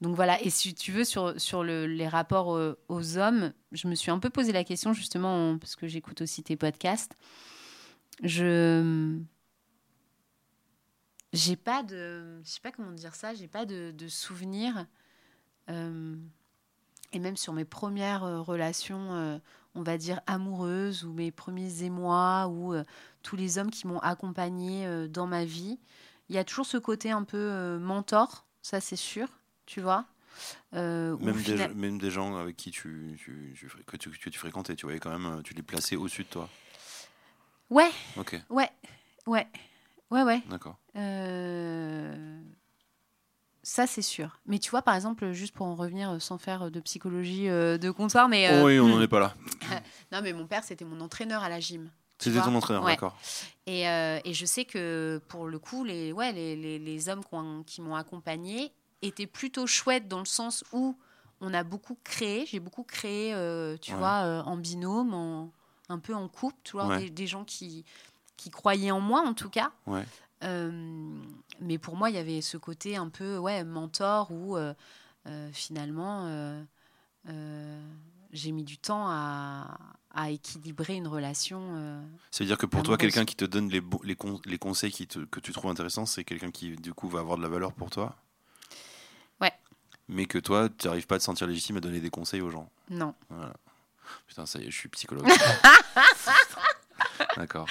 [0.00, 3.86] Donc voilà, et si tu veux, sur, sur le- les rapports euh, aux hommes, je
[3.88, 7.12] me suis un peu posé la question justement, en- parce que j'écoute aussi tes podcasts.
[8.22, 9.18] Je.
[11.32, 12.40] J'ai pas de.
[12.44, 14.86] Je sais pas comment dire ça, j'ai pas de, de souvenirs.
[15.68, 16.16] euh,
[17.12, 19.38] et même sur mes premières euh, relations, euh,
[19.74, 22.84] on va dire amoureuses, ou mes premiers émois, ou euh,
[23.22, 25.78] tous les hommes qui m'ont accompagnée dans ma vie,
[26.28, 29.28] il y a toujours ce côté un peu mentor, ça c'est sûr,
[29.66, 30.04] tu vois.
[30.72, 34.30] Même, des, fina- même des gens avec qui tu, tu, tu fré- que, tu, que
[34.30, 36.48] tu fréquentais, tu voyais quand même, tu les plaçais au-dessus de toi.
[37.70, 38.70] Ouais, Ok, ouais,
[39.26, 39.46] ouais,
[40.10, 40.42] ouais, ouais.
[40.48, 40.78] d'accord.
[40.96, 42.40] Euh,
[43.68, 44.38] Ça, c'est sûr.
[44.46, 47.78] Mais tu vois, par exemple, juste pour en revenir euh, sans faire de psychologie euh,
[47.78, 48.48] de comptoir, mais.
[48.48, 49.34] euh, oui, on n'en est pas là.
[50.12, 51.90] Non, mais mon père, c'était mon entraîneur à la gym.
[52.18, 52.92] C'était ton entraîneur, Ouais.
[52.92, 53.18] d'accord.
[53.66, 57.24] Et, euh, et je sais que pour le coup, les, ouais, les, les, les hommes
[57.24, 60.96] qui, ont- qui m'ont accompagnée étaient plutôt chouettes dans le sens où
[61.40, 62.46] on a beaucoup créé.
[62.46, 63.98] J'ai beaucoup créé, euh, tu Ouais.
[63.98, 65.50] vois, euh, en binôme, en,
[65.88, 66.98] un peu en couple, tu vois, Ouais.
[67.00, 67.84] des, des gens qui,
[68.36, 69.72] qui croyaient en moi en tout cas.
[69.88, 70.04] Ouais.
[70.42, 74.74] Mais pour moi, il y avait ce côté un peu ouais, mentor où euh,
[75.26, 76.26] euh, finalement,
[77.28, 77.82] euh,
[78.32, 79.78] j'ai mis du temps à,
[80.14, 81.60] à équilibrer une relation.
[81.76, 84.58] euh, Ça veut dire que pour toi, quelqu'un qui te donne les, les, con- les
[84.58, 87.42] conseils qui te- que tu trouves intéressants, c'est quelqu'un qui, du coup, va avoir de
[87.42, 88.14] la valeur pour toi?
[89.40, 89.52] Ouais.
[90.08, 92.50] Mais que toi, tu n'arrives pas à te sentir légitime à donner des conseils aux
[92.50, 92.70] gens?
[92.90, 93.14] non.
[94.28, 95.26] Putain, ça y est, je suis psychologue.
[97.36, 97.66] D'accord.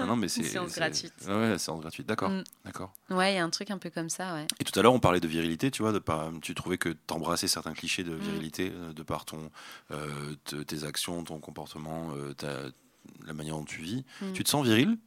[0.00, 0.42] Ah non, mais c'est.
[0.42, 1.12] Séance gratuite.
[1.26, 2.06] Ouais, séance gratuite.
[2.06, 2.28] D'accord.
[2.30, 2.44] Mm.
[2.64, 2.92] D'accord.
[3.10, 4.46] Ouais, il y a un truc un peu comme ça, ouais.
[4.60, 6.90] Et tout à l'heure, on parlait de virilité, tu vois, de par, tu trouvais que
[6.90, 8.08] t'embrassais certains clichés Mm.
[8.10, 9.50] de virilité euh, de par ton,
[9.92, 12.68] euh, te- tes actions, ton comportement, euh, ta-
[13.26, 14.04] la manière dont tu vis.
[14.20, 14.32] Mm.
[14.34, 14.98] Tu te sens viril?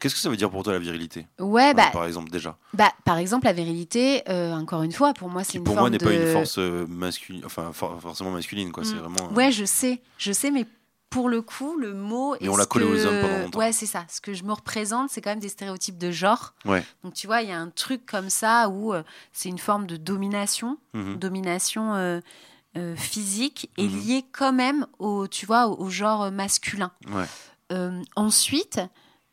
[0.00, 1.26] Qu'est-ce que ça veut dire pour toi la virilité?
[1.38, 2.58] Ouais, bah, Par exemple, déjà.
[2.74, 5.84] bah, par exemple, la virilité, euh, encore une fois, pour moi, c'est une pour forme
[5.84, 6.04] moi n'est de...
[6.04, 8.84] pas une force masculine, enfin for- forcément masculine, quoi.
[8.84, 8.98] C'est Mm.
[8.98, 9.32] vraiment.
[9.32, 10.66] Ouais, je sais, je sais, mais
[11.14, 12.34] pour le coup, le mot.
[12.40, 13.58] Est on l'a collé aux que- hommes pendant longtemps.
[13.60, 14.04] Ouais, c'est ça.
[14.10, 16.54] Ce que je me représente, c'est quand même des stéréotypes de genre.
[16.64, 16.84] Ouais.
[17.04, 19.02] Donc, tu vois, il y a un truc comme ça où euh,
[19.32, 21.16] c'est une forme de domination, mhm.
[21.16, 22.20] domination euh,
[22.76, 24.00] euh, physique, et Mhm.
[24.00, 26.90] liée quand même au, tu vois, au, au genre masculin.
[27.08, 27.26] Ouais.
[28.16, 28.80] Ensuite,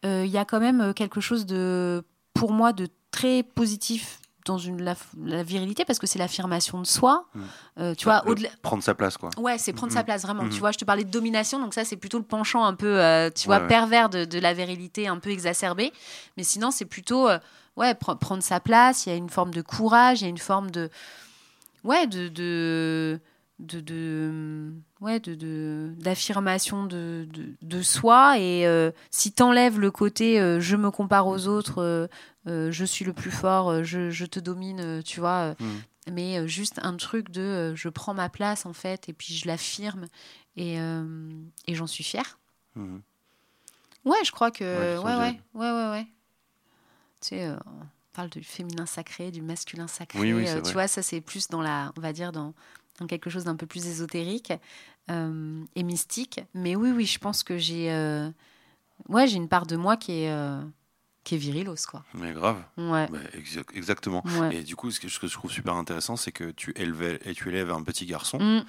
[0.03, 2.03] il y a quand même quelque chose de,
[2.33, 6.85] pour moi, de très positif dans une, la, la virilité parce que c'est l'affirmation de
[6.87, 7.25] soi.
[7.35, 7.41] Mm.
[7.79, 8.35] Euh, tu Bah, vois.
[8.61, 9.29] Prendre sa place, quoi.
[9.37, 10.05] Ouais, c'est prendre sa Mhm.
[10.05, 10.43] place vraiment.
[10.43, 10.49] Mhm.
[10.49, 12.99] Tu vois, je te parlais de domination, donc ça c'est plutôt le penchant un peu,
[13.01, 13.67] euh, tu Ouais, vois, ouais.
[13.67, 15.91] pervers de, de la virilité, un peu exacerbé.
[16.37, 17.39] Mais sinon, c'est plutôt, euh,
[17.77, 19.05] ouais, pre- prendre sa place.
[19.05, 20.89] Il y a une forme de courage, il y a une forme de,
[21.83, 23.19] ouais, de, de,
[23.61, 28.37] de, de- ouais, de, d'affirmation de, de, de soi.
[28.39, 32.09] Et euh, si t'enlèves le côté, euh, je me compare aux autres,
[32.47, 35.55] euh, je suis le plus fort, je, je te domine, tu vois.
[35.59, 35.81] Mhm.
[36.11, 40.07] mais juste un truc de je prends ma place en fait et puis je l'affirme
[40.57, 40.77] et,
[41.67, 42.39] et j'en suis fière.
[42.75, 43.01] Mhm.
[44.05, 46.07] Ouais, je crois que Ouais, ouais ouais, ouais ouais ouais.
[47.21, 50.19] Tu sais, on parle du féminin sacré, du masculin sacré.
[50.19, 52.55] Oui, oui, tu vois, ça c'est plus dans la, on va dire dans,
[53.01, 54.53] dans quelque chose d'un peu plus ésotérique
[55.09, 56.39] euh, et mystique.
[56.53, 58.29] Mais oui oui, je pense que j'ai euh,
[59.09, 60.61] ouais j'ai une part de moi qui est euh,
[61.23, 62.03] qui est virilos quoi.
[62.13, 62.63] Mais grave.
[62.77, 63.07] Ouais.
[63.07, 64.23] Bah, exa- exactement.
[64.39, 64.55] ouais.
[64.57, 67.19] Et du coup, ce que, ce que je trouve super intéressant, c'est que tu élevais,
[67.25, 68.39] et tu élèves un petit garçon.
[68.39, 68.63] Mm.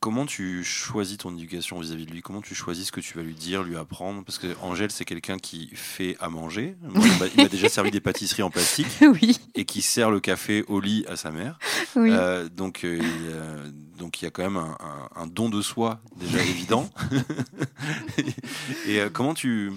[0.00, 2.22] Comment tu choisis ton éducation vis-à-vis de lui?
[2.22, 4.22] Comment tu choisis ce que tu vas lui dire, lui apprendre?
[4.24, 6.76] Parce que Angèle, c'est quelqu'un qui fait à manger.
[6.82, 10.64] Moi, il m'a- déjà servi des pâtisseries en plastique oui, et qui sert le café
[10.68, 11.58] au lit à sa mère.
[11.96, 12.10] oui.
[12.12, 15.48] Euh, donc, euh, il, euh, donc il y a quand même un, un- un don
[15.48, 16.88] de soi déjà évident.
[18.86, 19.72] et euh, comment tu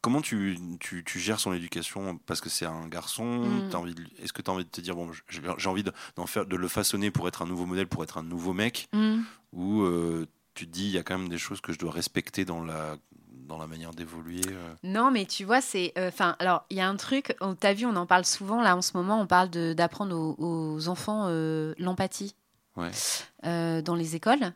[0.00, 3.70] comment tu, tu, tu gères son éducation parce que c'est un garçon Mm.
[4.22, 5.10] est-ce que tu as envie de te dire bon
[5.58, 5.92] j'ai envie de,
[6.26, 9.20] faire de le façonner pour être un nouveau modèle pour être un nouveau mec Mm.
[9.52, 11.92] ou euh, tu te dis il y a quand même des choses que je dois
[11.92, 12.96] respecter dans la
[13.46, 14.74] dans la manière d'évoluer euh?
[14.84, 15.92] Non, mais tu vois, c'est.
[15.98, 18.76] Enfin, alors, il y a un truc, tu as vu, on en parle souvent, là,
[18.76, 22.36] en ce moment, on parle d'apprendre aux, aux enfants euh, l'empathie.
[23.44, 24.52] euh, dans les écoles.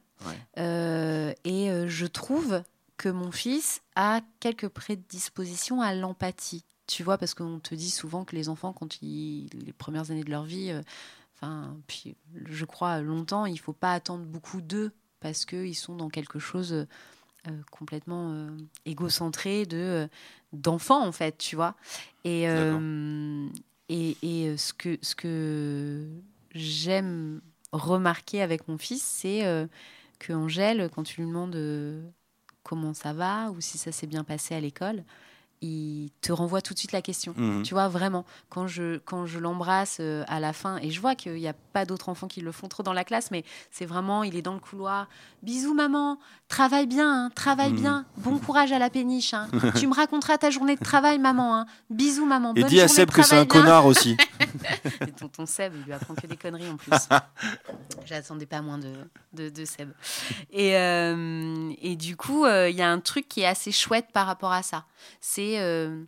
[0.58, 2.62] Euh, et je trouve
[2.96, 6.64] que mon fils a quelques prédispositions à l'empathie.
[6.86, 10.24] Tu vois, parce qu'on te dit souvent que les enfants, quand ils, les premières années
[10.24, 10.72] de leur vie,
[11.34, 12.14] enfin, puis
[12.44, 16.86] je crois longtemps, il faut pas attendre beaucoup d'eux parce qu'ils sont dans quelque chose
[17.70, 18.48] complètement
[18.84, 20.08] égocentré de
[20.52, 21.74] d'enfants en fait, tu vois.
[22.24, 22.46] Et
[23.88, 26.06] et, et, ce que ce que
[26.54, 27.40] j'aime
[27.72, 29.66] remarquer avec mon fils, c'est euh,
[30.18, 32.02] que Angèle, quand tu lui demandes euh,
[32.64, 35.04] comment ça va ou si ça s'est bien passé à l'école,
[35.64, 37.34] il te renvoie tout de suite la question.
[37.36, 37.62] Mhm.
[37.62, 41.14] Tu vois, vraiment, quand je, quand je l'embrasse euh, à la fin, et je vois
[41.14, 43.86] qu'il n'y a pas d'autres enfants qui le font trop dans la classe, mais c'est
[43.86, 45.08] vraiment, il est dans le couloir.
[45.42, 47.80] Bisous, maman, travaille bien, hein, travaille mhm.
[47.80, 49.34] bien, bon courage à la péniche.
[49.34, 49.48] Hein.
[49.76, 51.56] tu me raconteras ta journée de travail, maman.
[51.56, 51.66] Hein.
[51.90, 52.54] Bisous, maman.
[52.54, 54.16] Et dis à Seb que c'est un connard aussi.
[55.06, 56.90] et tonton Seb, il lui apprend que des conneries en plus.
[58.04, 58.92] J'attendais pas moins de,
[59.32, 59.90] de, de Seb.
[60.50, 64.08] Et, euh, et du coup, euh, il y a un truc qui est assez chouette
[64.12, 64.84] par rapport à ça.
[65.20, 66.04] C'est euh,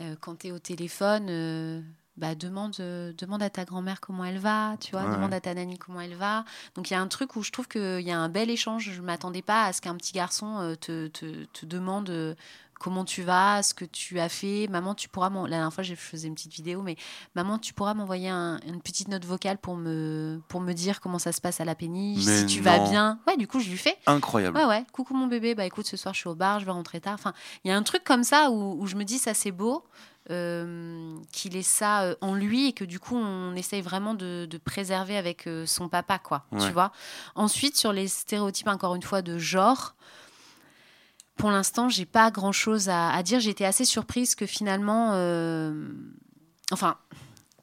[0.00, 1.80] euh, quand tu es au téléphone, euh,
[2.16, 5.78] bah, demande, demande à ta grand-mère comment elle va, tu vois, demande à ta nanny
[5.78, 6.44] comment elle va.
[6.74, 8.90] Donc il y a un truc où je trouve qu'il y a un bel échange.
[8.90, 12.36] Je ne m'attendais pas à ce qu'un petit garçon te, te, te, demande
[12.82, 14.66] comment tu vas, ce que tu as fait.
[14.68, 16.96] Maman, tu pourras La dernière fois, je faisais une petite vidéo, mais
[17.34, 21.30] maman, tu pourras m'envoyer une petite note vocale pour me, pour me dire comment ça
[21.30, 23.20] se passe à la péniche, si tu vas bien.
[23.28, 23.96] Ouais, du coup, je lui fais.
[24.06, 24.56] Incroyable.
[24.58, 24.84] Ouais, ouais.
[24.92, 27.14] Coucou mon bébé, bah écoute, ce soir, je suis au bar, je vais rentrer tard.
[27.14, 27.32] Enfin,
[27.64, 29.84] il y a un truc comme ça où, je me dis, ça, c'est beau.
[30.30, 34.48] Euh, qu'il ait ça euh, en lui et que du coup on essaye vraiment de,
[34.64, 36.92] préserver avec euh, son papa quoi tu vois
[37.34, 39.96] ensuite sur les stéréotypes encore une fois de genre
[41.36, 43.40] pour l'instant, j'ai pas grand chose à, dire.
[43.40, 45.88] J'étais assez surprise que finalement, euh,
[46.70, 46.98] enfin,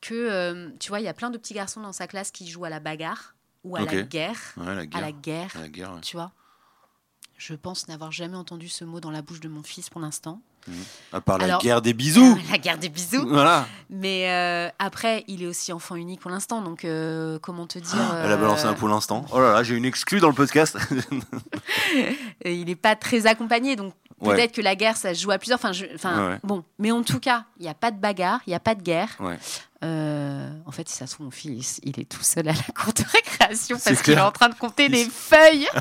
[0.02, 2.48] que euh, tu vois, il y a plein de petits garçons dans sa classe qui
[2.48, 6.16] jouent à la bagarre ou à la guerre, à la guerre, à la guerre, tu
[6.16, 6.32] vois.
[7.40, 10.42] Je pense n'avoir jamais entendu ce mot dans la bouche de mon fils pour l'instant.
[10.68, 10.74] Mmh.
[11.14, 12.38] À part la guerre des bisous.
[12.52, 13.26] La guerre des bisous.
[13.30, 13.66] Voilà.
[13.90, 17.98] Mais euh, après, il est aussi enfant unique pour l'instant, donc euh, comment te dire
[17.98, 19.26] ah, Elle a balancé un pour l'instant.
[19.32, 20.78] Oh là là, j'ai une exclue dans le podcast.
[22.46, 25.60] il n'est pas très accompagné, donc peut-être que la guerre, ça se joue à plusieurs.
[25.64, 28.56] Enfin, enfin bon, mais en tout cas, il n'y a pas de bagarre, il n'y
[28.56, 29.18] a pas de guerre.
[29.82, 32.74] Euh, en fait, si ça se trouve, mon fils, il est tout seul à la
[32.76, 35.70] cour de récréation parce qu'il est en train de compter des feuilles.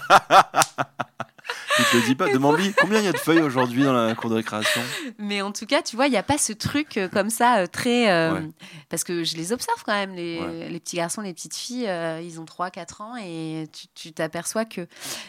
[1.78, 2.32] Il te le dit pas.
[2.32, 4.80] Demande-lui combien il y a de feuilles aujourd'hui dans la cour de récréation.
[5.18, 7.58] Mais en tout cas, tu vois, il n'y a pas ce truc euh, comme ça
[7.58, 8.10] euh, très.
[8.10, 8.40] Euh,
[8.88, 11.90] parce que je les observe quand même, les, les petits garçons, les petites filles,
[12.22, 14.86] ils ont 3-4 ans et tu t'aperçois que.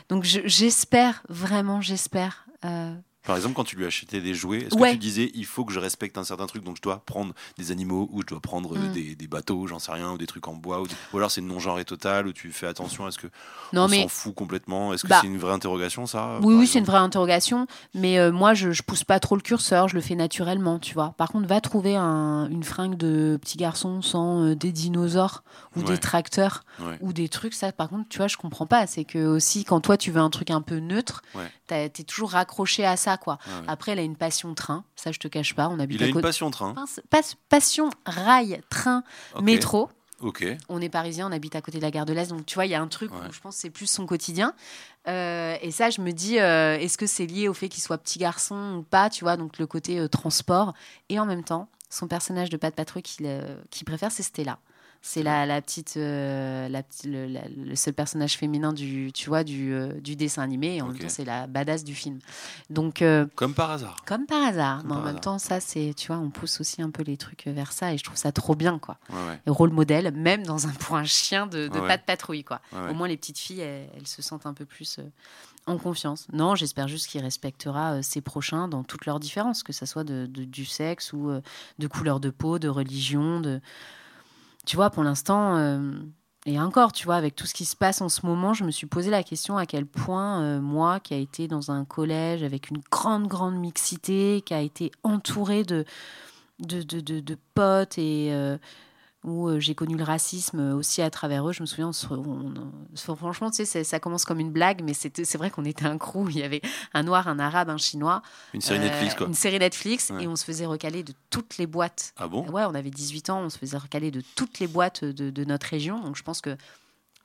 [0.09, 2.45] Donc j'espère, vraiment, j'espère
[3.29, 5.71] par exemple, quand tu lui achetais des jouets, est-ce que tu disais il faut que
[5.71, 8.75] je respecte un certain truc, donc je dois prendre des animaux ou je dois prendre
[8.75, 9.15] euh, mm.
[9.15, 12.25] des, bateaux, j'en sais rien, ou des trucs en bois, ou, alors c'est non-genré total,
[12.25, 13.27] où tu fais attention à ce que
[13.71, 16.65] non, on s'en fout complètement Est-ce que bah c'est une vraie interrogation ça Oui, oui,
[16.65, 19.93] c'est une vraie interrogation, mais euh, moi je, je pousse pas trop le curseur, je
[19.93, 21.13] le fais naturellement, tu vois.
[21.15, 25.43] Par contre, va trouver une fringue de petit garçon sans euh, des dinosaures
[25.75, 26.63] ou des tracteurs
[27.01, 28.87] ou des trucs, ça par contre, tu vois, je comprends pas.
[28.87, 31.21] C'est que aussi quand toi tu veux un truc un peu neutre,
[31.67, 33.37] tu es toujours raccroché à ça quoi.
[33.67, 35.69] Après, elle a une passion train, ça je te cache pas.
[35.69, 36.73] On habite Il a une passion train.
[37.49, 39.03] passion rail, train,
[39.41, 39.89] métro.
[40.67, 42.65] On est parisien, on habite à côté de la gare de l'Est, donc tu vois,
[42.65, 44.53] il y a un truc où je pense que c'est plus son quotidien.
[45.07, 47.97] Euh, et ça, je me dis, euh, est-ce que c'est lié au fait qu'il soit
[47.97, 50.73] petit garçon ou pas, tu vois, donc le côté euh, transport.
[51.07, 54.59] Et en même temps, son personnage de Pat Patrouille qu'il préfère, c'est Stella.
[55.01, 59.93] C'est la, la, petite, euh, la, le, seul personnage féminin du, tu vois, du, euh,
[60.01, 60.75] du dessin animé.
[60.75, 62.19] Et en même temps, c'est la badass du film.
[62.69, 63.95] Donc, euh, comme par hasard.
[64.05, 64.83] Comme par hasard.
[64.83, 67.45] mais en même temps, ça, c'est, tu vois, on pousse aussi un peu les trucs
[67.47, 67.93] vers ça.
[67.93, 68.97] Et je trouve ça trop bien, quoi.
[69.47, 72.59] Et rôle modèle, même dans un point chien de, de pas de patrouille, quoi.
[72.89, 74.99] Au moins, les petites filles, elles, se sentent un peu plus
[75.65, 76.27] en confiance.
[76.33, 80.25] Non, j'espère juste qu'il respectera ses prochains dans toutes leurs différences, que ce soit de,
[80.25, 81.31] du sexe ou
[81.79, 83.61] de couleur de peau, de religion, de
[84.69, 85.79] tu vois, pour l'instant, euh,
[86.45, 88.69] et encore, tu vois, avec tout ce qui se passe en ce moment, je me
[88.69, 92.43] suis posé la question à quel point, euh, moi, qui a été dans un collège
[92.43, 95.85] avec une grande, grande mixité, qui a été entouré de,
[96.59, 98.59] de, de, de, potes et, euh,
[99.23, 101.51] où euh, j'ai connu le racisme aussi à travers eux.
[101.51, 101.91] Je me souviens,
[102.95, 106.29] franchement, tu sais, ça commence comme une blague, mais c'est vrai qu'on était un crew.
[106.29, 106.61] Il y avait
[106.93, 108.21] un noir, un arabe, un chinois.
[108.53, 109.27] Une série Netflix, quoi.
[109.27, 112.13] Une série Netflix, et on se faisait recaler de toutes les boîtes.
[112.17, 112.47] Ah bon?
[112.49, 115.43] Ouais, on avait 18 ans, on se faisait recaler de toutes les boîtes de, de
[115.43, 115.99] notre région.
[116.01, 116.55] Donc je pense que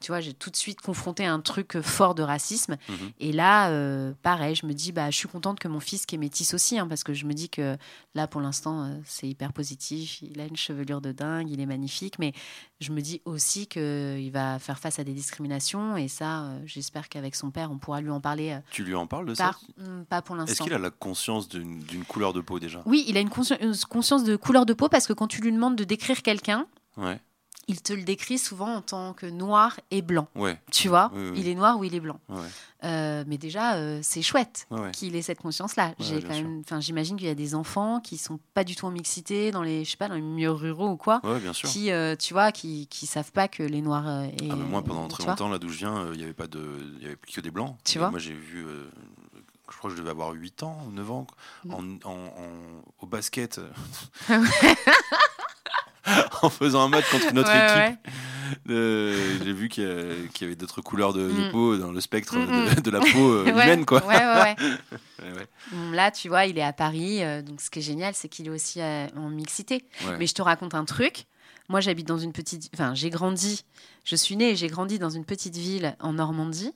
[0.04, 2.76] Tu vois, j'ai tout de suite confronté un truc fort de racisme.
[2.90, 3.10] Mhm.
[3.20, 6.14] Et là, euh, pareil, je me dis, bah, je suis contente que mon fils qui
[6.14, 7.78] est métis aussi, hein, parce que je me dis que
[8.14, 10.20] là, pour l'instant, euh, c'est hyper positif.
[10.20, 12.34] Il a une chevelure de dingue, il est magnifique, mais
[12.80, 15.96] je me dis aussi qu'il va faire face à des discriminations.
[15.96, 18.50] Et ça, euh, j'espère qu'avec son père, on pourra lui en parler.
[18.50, 19.52] euh, Tu lui en parles de ça.
[19.80, 20.64] Hum, pas pour Est-ce l'instant.
[20.64, 22.82] qu'il a la conscience d'une d'une couleur de peau déjà?
[22.84, 25.40] Oui, il a une, consci- une conscience de couleur de peau parce que quand tu
[25.40, 26.66] lui demandes de décrire quelqu'un,
[26.98, 27.18] Ouais,
[27.68, 30.28] il te le décrit souvent en tant que noir et blanc.
[30.34, 31.40] ouais, Tu vois, Oui, oui.
[31.40, 32.18] il est noir ou il est blanc.
[32.28, 32.36] ouais,
[32.84, 35.94] Euh, mais déjà, euh, c'est chouette ouais, qu'il ait cette conscience-là.
[35.98, 36.44] J'ai bien quand sûr.
[36.44, 39.50] même, enfin, j'imagine qu'il y a des enfants qui sont pas du tout en mixité
[39.50, 41.68] dans les, je sais pas, dans les milieux ruraux ou quoi, bien sûr.
[41.68, 44.06] qui, euh, tu vois, qui, qui savent pas que les noirs.
[44.08, 46.46] euh, et, Ah, moi, pendant très longtemps, là d'où je viens, il n'y avait pas
[46.46, 46.62] de,
[47.00, 47.76] y avait que des blancs.
[47.84, 48.66] Tu Et vois Moi, j'ai vu,
[49.70, 51.26] je crois que je devais avoir 8 ans ou 9 ans,
[51.70, 53.60] en, en- en- au basket,
[56.42, 57.98] en faisant un match contre notre Ouais, équipe.
[58.06, 58.12] ouais.
[58.70, 61.50] Euh, j'ai vu qu'il y, avait d'autres couleurs de, de Mm.
[61.50, 64.00] peau dans le spectre Mm, de, de la peau euh, Ouais, humaine, quoi.
[65.72, 67.22] Bon, Là, tu vois, il est à Paris.
[67.22, 69.84] euh, donc, ce qui est génial, c'est qu'il est aussi en mixité.
[70.18, 71.24] Mais je te raconte un truc.
[71.70, 72.68] Moi, j'habite dans une petite.
[72.74, 73.64] Enfin, j'ai grandi.
[74.04, 76.72] Je suis née et j'ai grandi dans une petite ville en Normandie.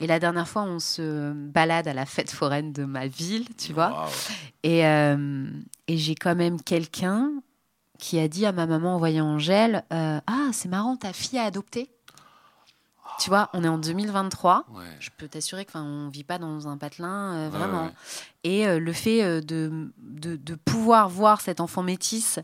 [0.00, 0.02] Mm.
[0.02, 3.74] Et la dernière fois, on se balade à la fête foraine de ma ville, tu
[3.74, 4.08] vois.
[4.62, 5.46] Et, euh,
[5.88, 7.30] et j'ai quand même quelqu'un
[8.00, 11.38] qui a dit à ma maman en voyant Angèle euh, Ah, c'est marrant, ta fille
[11.38, 11.90] a adopté.
[13.18, 14.64] Tu vois, on est en 2023.
[14.72, 14.84] Ouais.
[14.98, 17.84] Je peux t'assurer qu'on ne vit pas dans un patelin, euh, vraiment.
[17.84, 17.92] ouais.
[18.44, 22.38] Et euh, le fait de, de, de pouvoir voir cet enfant métis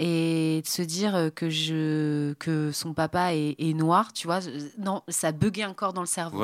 [0.00, 4.38] et de se dire que, je, que son papa est, est noir, tu vois,
[4.78, 6.38] non, ça buguait encore dans le cerveau.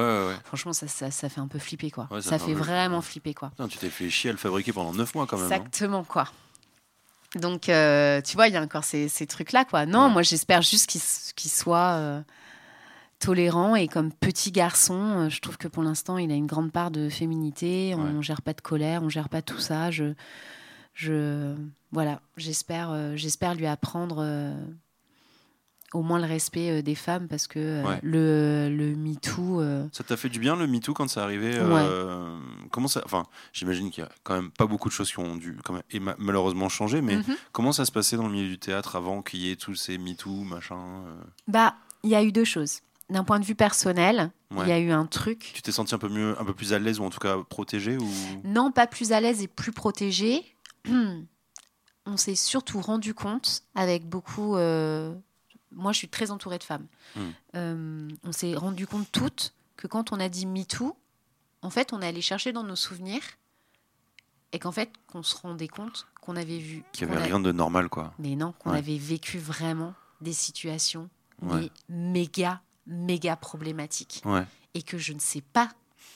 [0.45, 2.09] Franchement, ça, ça, ça fait un peu flipper, quoi.
[2.11, 3.33] Ça ça fait vraiment flipper.
[3.35, 3.51] quoi.
[3.51, 5.45] Putain, tu t'es fait chier à le fabriquer pendant 9 mois quand même.
[5.47, 5.55] hein.
[5.55, 6.27] Exactement, quoi.
[7.37, 9.87] Donc, euh, tu vois, il y a encore ces, ces trucs-là, quoi.
[9.87, 10.13] Non, Ouais.
[10.13, 12.21] moi, j'espère juste qu'il soit euh,
[13.19, 16.71] tolérant et comme petit garçon, euh, je trouve que pour l'instant, il a une grande
[16.73, 17.95] part de féminité.
[17.97, 18.23] On Ouais.
[18.23, 19.91] gère pas de colère, on gère pas tout ça.
[19.91, 20.15] Je,
[20.95, 21.55] je,
[21.93, 24.23] voilà, j'espère, euh, j'espère lui apprendre
[25.93, 28.01] au moins le respect des femmes parce que Ouais.
[28.03, 29.61] le, le MeToo.
[29.61, 32.37] euh, Ça t'a fait du bien le MeToo quand c'est arrivé euh,
[32.75, 33.23] Comment ça Enfin,
[33.53, 35.83] j'imagine qu'il y a quand même pas beaucoup de choses qui ont dû quand même,
[35.93, 37.37] et ma- malheureusement changer, mais mhm.
[37.53, 39.97] comment ça se passait dans le milieu du théâtre avant qu'il y ait tous ces
[39.97, 42.81] MeToo, machin euh, Bah, il y a eu deux choses.
[43.11, 44.69] D'un point de vue personnel, il Ouais.
[44.69, 45.53] y a eu un truc.
[45.55, 47.37] Tu t'es senti un peu mieux, un peu plus à l'aise ou en tout cas
[47.49, 48.09] protégé ou?
[48.43, 50.43] Non, pas plus à l'aise et plus protégé.
[52.07, 54.57] On s'est surtout rendu compte avec beaucoup.
[54.57, 55.15] euh,
[55.73, 56.87] Moi, je suis très entourée de femmes.
[57.17, 57.21] Mm.
[57.57, 60.97] Euh, on s'est rendu compte toutes que quand on a dit MeToo,
[61.65, 63.23] en fait, on est allé chercher dans nos souvenirs
[64.53, 66.85] et qu'en fait, qu'on se rendait compte qu'on avait vu.
[66.93, 68.79] qu'il y qu'on avait a- rien de normal quoi Mais non, qu'on Ouais.
[68.79, 71.09] avait vécu vraiment des situations
[71.43, 71.69] Ouais.
[71.89, 74.23] mais méga, méga problématiques.
[74.25, 74.45] Ouais.
[74.75, 75.69] Et que je ne sais pas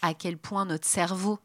[0.03, 1.39] à quel point notre cerveau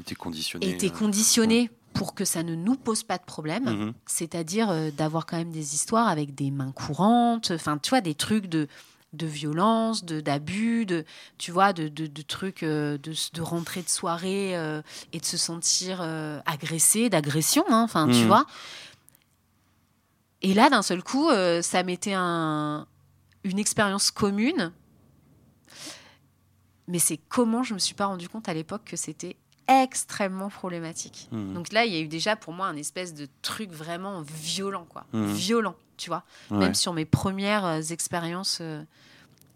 [0.00, 0.68] était conditionné.
[0.70, 3.92] était euh, conditionné pour que ça ne nous pose pas de problème, mhm.
[4.06, 8.14] c'est-à-dire euh, d'avoir quand même des histoires avec des mains courantes, enfin tu vois des
[8.14, 8.68] trucs de
[9.14, 11.04] de violence, de d'abus, de
[11.38, 14.82] tu vois de, de, de trucs euh, de, de rentrer de soirée euh,
[15.12, 18.26] et de se sentir euh, agressé, d'agression, hein, enfin tu Mhm.
[18.26, 18.46] vois.
[20.42, 22.86] Et là d'un seul coup, euh, ça m'était un
[23.44, 24.72] une expérience commune.
[26.86, 29.36] Mais c'est comment je me suis pas rendu compte à l'époque que c'était
[29.68, 31.28] extrêmement problématique.
[31.30, 31.54] Mhm.
[31.54, 34.86] Donc là, il y a eu déjà pour moi un espèce de truc vraiment violent,
[34.88, 35.04] quoi.
[35.12, 35.32] Mhm.
[35.34, 36.24] Violent, tu vois.
[36.50, 36.58] Ouais.
[36.58, 38.82] Même sur mes premières euh, expériences euh,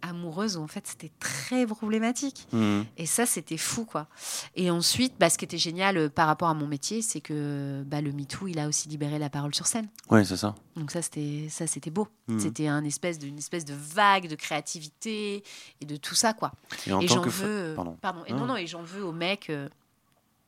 [0.05, 2.49] amoureuses, où en fait, c'était très problématique.
[2.53, 2.85] Mhm.
[2.97, 4.09] Et ça, c'était fou, quoi.
[4.57, 7.85] Et ensuite, bah, ce qui était génial euh, par rapport à mon métier, c'est que
[7.87, 9.87] bah, le MeToo, il a aussi libéré la parole sur scène.
[10.11, 10.57] Ouais, c'est ça.
[10.75, 12.09] Donc ça, c'était ça, c'était beau.
[12.39, 15.45] C'était un espèce de, une espèce de vague de créativité
[15.81, 16.51] et de tout ça, quoi.
[16.87, 18.25] Et en et tant j'en veux, fa- pardon.
[18.27, 18.37] Et Ah.
[18.37, 19.51] non, non, et j'en veux aux mecs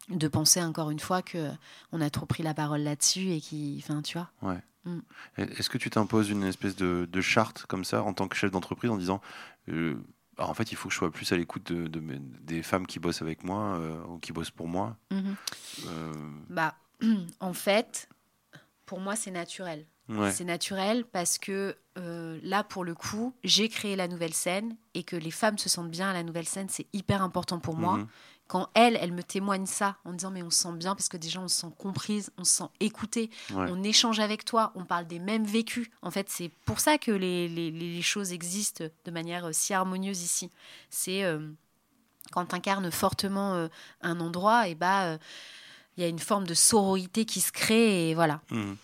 [0.09, 1.51] de penser encore une fois que
[1.93, 4.31] on a trop pris la parole là-dessus et qui, enfin, tu vois.
[5.39, 8.51] Est-ce que tu t'imposes une espèce de, de charte comme ça en tant que chef
[8.51, 9.21] d'entreprise en disant
[9.71, 9.97] euh,
[10.37, 11.89] alors, en fait il faut que je sois plus à l'écoute de,
[12.43, 14.97] des femmes qui bossent avec moi euh, ou qui bossent pour moi?
[15.87, 16.13] Euh,
[16.51, 16.75] Bah,
[17.41, 18.09] en fait,
[18.85, 19.87] pour moi, c'est naturel.
[20.09, 20.33] ouais.
[20.33, 25.05] C'est naturel parce que euh, là, pour le coup, j'ai créé la nouvelle scène et
[25.05, 27.99] que les femmes se sentent bien à la nouvelle scène, c'est hyper important pour moi.
[27.99, 28.07] Mhm.
[28.47, 31.17] Quand elles, elles me témoignent ça en disant mais on se sent bien parce que
[31.17, 33.67] déjà on se sent comprise, on se sent écoutée, Ouais.
[33.71, 35.89] on échange avec toi, on parle des mêmes vécus.
[36.03, 39.73] En fait, c'est pour ça que les, les- les choses existent de manière euh, si
[39.73, 40.51] harmonieuse ici.
[40.91, 41.49] C'est euh,
[42.33, 43.69] quand tu incarnes fortement euh,
[44.03, 45.19] un endroit, et bah euh,
[45.97, 48.43] il y a une forme de sororité qui se crée et voilà.
[48.51, 48.77] Mhm.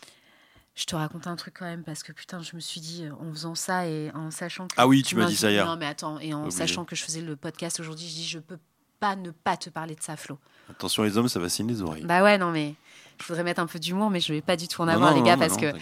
[0.75, 3.31] Je te raconte un truc quand même parce que putain, je me suis dit en
[3.33, 4.75] faisant ça et en sachant que.
[4.79, 5.67] Ah oui, tu m'as dit ça hier.
[5.67, 6.57] Non, mais attends, et en Obligé.
[6.57, 8.57] sachant que je faisais le podcast aujourd'hui, je dis je peux
[9.01, 10.39] pas ne pas te parler de ça, Flo.
[10.71, 12.05] Attention les hommes, ça vaccine les oreilles.
[12.05, 12.75] Bah ouais, non, mais
[13.21, 15.11] je voudrais mettre un peu d'humour, mais je vais pas du tout en Non, avoir,
[15.13, 15.73] non, les gars, parce que.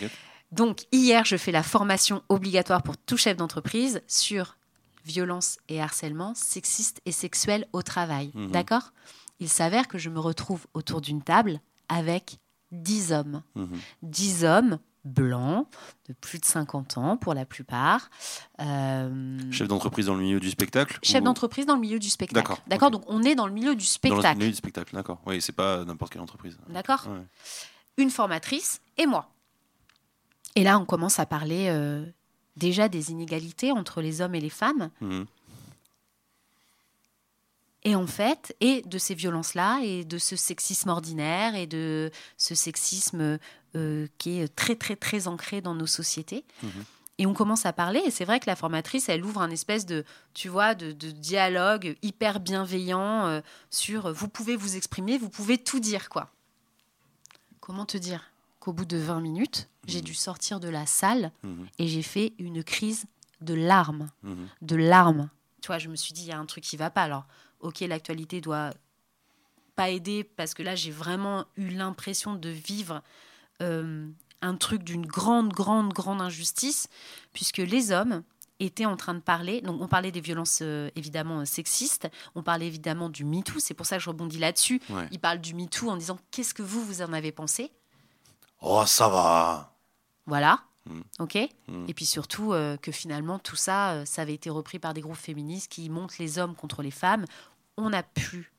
[0.50, 4.56] Donc, hier, je fais la formation obligatoire pour tout chef d'entreprise sur
[5.04, 8.30] violence et harcèlement sexiste et sexuel au travail.
[8.34, 8.50] Mhm.
[8.50, 8.92] D'accord?
[9.40, 12.38] Il s'avère que je me retrouve autour d'une table avec
[12.72, 13.42] 10 hommes.
[13.54, 13.78] Mhm.
[14.02, 14.78] 10 hommes
[15.08, 15.66] blancs,
[16.08, 18.10] de plus de 50 ans pour la plupart.
[18.60, 22.08] Euh, Chef d'entreprise dans le milieu du spectacle chef ou- d'entreprise dans le milieu du
[22.08, 22.54] spectacle.
[22.66, 22.90] D'accord.
[22.90, 24.38] Donc, on est dans le milieu du Dans le spectacle.
[24.38, 25.20] milieu du spectacle, d'accord.
[25.26, 26.58] Oui, c'est pas n'importe quelle entreprise.
[26.68, 27.22] D'accord Ouais.
[27.96, 29.30] une formatrice et moi.
[30.54, 32.04] Et là, on commence à parler euh,
[32.56, 35.26] déjà des inégalités entre les hommes et les femmes, Mhm.
[37.84, 42.54] Et en fait, et de ces violences-là, et de ce sexisme ordinaire, et de ce
[42.54, 43.38] sexisme
[43.76, 46.44] euh, qui est très, très, très ancré dans nos sociétés.
[46.62, 46.84] Mhm.
[47.20, 49.86] Et on commence à parler, et c'est vrai que la formatrice, elle ouvre un espèce
[49.86, 50.04] de,
[50.34, 55.28] tu vois, de, de dialogue hyper bienveillant euh, sur euh, vous pouvez vous exprimer, vous
[55.28, 56.30] pouvez tout dire, quoi.
[57.60, 58.30] Comment te dire?
[58.60, 60.04] Qu'au bout de 20 minutes, j'ai Mhm.
[60.04, 61.66] dû sortir de la salle Mhm.
[61.78, 63.04] et j'ai fait une crise
[63.40, 64.08] de larmes,
[64.62, 65.28] de larmes.
[65.60, 67.02] Tu vois, je me suis dit, il y a un truc qui va pas.
[67.02, 67.26] Alors,
[67.60, 68.70] ok, l'actualité doit
[69.76, 73.02] pas aider parce que là, j'ai vraiment eu l'impression de vivre
[73.62, 74.08] euh,
[74.42, 76.88] un truc d'une grande, grande, grande injustice,
[77.32, 78.22] puisque les hommes
[78.60, 79.60] étaient en train de parler.
[79.60, 83.74] Donc, on parlait des violences euh, évidemment euh, sexistes, on parlait évidemment du MeToo, c'est
[83.74, 84.80] pour ça que je rebondis là-dessus.
[84.90, 85.08] Ouais.
[85.12, 87.70] Ils parlent du MeToo en disant qu'est-ce que vous, vous en avez pensé?
[88.60, 89.76] Oh, ça va.
[90.26, 90.64] Voilà.
[90.88, 91.00] Mm.
[91.20, 91.84] OK Mm.
[91.88, 95.00] Et puis surtout euh, que finalement, tout ça, euh, ça avait été repris par des
[95.00, 97.24] groupes féministes qui montent les hommes contre les femmes.
[97.76, 98.50] On n'a plus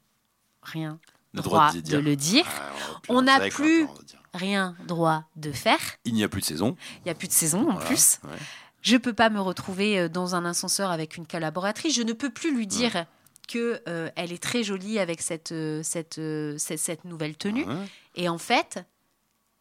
[0.61, 0.99] rien
[1.33, 2.71] Le droit, droit de le dire, Ah,
[3.09, 3.87] On n'a plus-
[4.33, 5.79] rien droit de faire.
[6.05, 6.75] Il n'y a plus de saison.
[6.97, 7.85] Il n'y a plus de saison en Voilà.
[7.87, 8.19] plus.
[8.23, 8.37] Ouais.
[8.81, 11.95] Je peux pas me retrouver euh, dans un ascenseur avec une collaboratrice.
[11.95, 13.05] Je ne peux plus lui dire
[13.47, 15.53] que euh, elle est très jolie avec cette,
[15.83, 16.21] cette,
[16.57, 17.65] cette, cette nouvelle tenue.
[17.65, 17.87] Ouais.
[18.15, 18.79] Et en fait,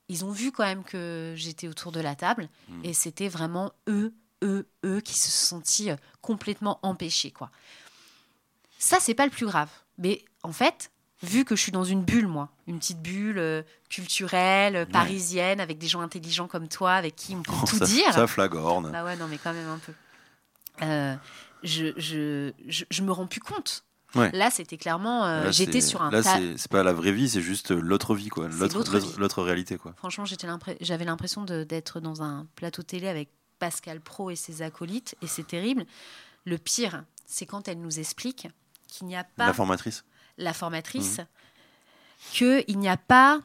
[0.09, 2.81] ils ont vu quand même que j'étais autour de la table Mm.
[2.85, 7.51] et c'était vraiment eux, eux, eux qui se sont sentis euh, complètement empêchés, quoi.
[8.79, 9.69] Ça, c'est pas le plus grave.
[9.99, 10.91] Mais en fait,
[11.23, 15.61] vu que je suis dans une bulle, moi, une petite bulle euh, culturelle, euh, parisienne,
[15.61, 18.13] avec des gens intelligents comme toi, avec qui on peut Oh, tout ça, dire.
[18.13, 18.91] Ça flagorne.
[18.93, 19.93] Bah ouais, non, mais quand même un peu.
[20.83, 21.17] Euh,
[21.65, 23.83] je, je, je, je me rends plus compte.
[24.15, 24.31] Ouais.
[24.33, 25.27] Là, c'était clairement.
[25.27, 26.39] euh, J'étais sur un Là, tas.
[26.57, 28.49] c'est pas la vraie vie, c'est juste l'autre vie, quoi.
[28.49, 29.93] L'autre réalité, quoi.
[29.97, 30.25] Franchement,
[30.81, 33.29] j'avais l'impression d'être dans un plateau télé avec
[33.59, 35.85] Pascal Pro et ses acolytes, et c'est terrible.
[36.45, 38.49] Le pire, c'est quand elle nous explique
[38.87, 40.05] qu'il n'y a pas La formatrice.
[40.39, 41.27] la formatrice, Mhm.
[42.65, 43.41] qu'il n'y a pas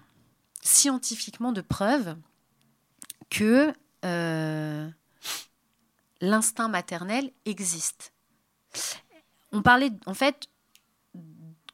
[0.61, 2.15] scientifiquement de preuves
[3.29, 3.73] que
[4.05, 4.89] euh,
[6.21, 8.13] l'instinct maternel existe.
[9.51, 10.47] On parlait en fait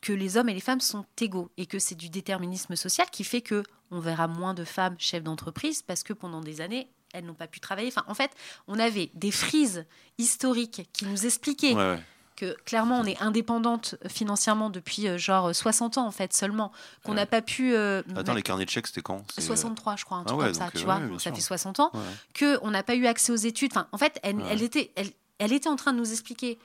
[0.02, 3.24] que les hommes et les femmes sont égaux et que c'est du déterminisme social qui
[3.24, 7.26] fait que on verra moins de femmes chefs d'entreprise parce que pendant des années elles
[7.26, 7.88] n'ont pas pu travailler.
[7.88, 8.30] Enfin, en fait,
[8.68, 9.86] on avait des frises
[10.20, 12.04] historiques qui nous expliquaient Ouais, ouais.
[12.36, 16.72] que clairement on est indépendante financièrement depuis euh, genre 60 ans en fait seulement,
[17.04, 17.26] qu'on n'a Ouais.
[17.26, 17.74] pas pu...
[17.76, 19.24] euh, Attends, les carnets de chèques, c'était quand?
[19.34, 21.20] C'est, euh, 63 je crois, un Ah truc comme ça, donc, tu euh, vois, donc
[21.20, 22.58] ça fait 60 ans, ouais.
[22.60, 23.72] qu'on n'a pas eu accès aux études.
[23.74, 24.44] Enfin, en fait, elle, Ouais.
[24.52, 26.60] elle était, elle, elle était en train de nous expliquer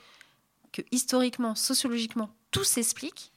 [0.71, 3.31] que historiquement, sociologiquement, tout s'explique.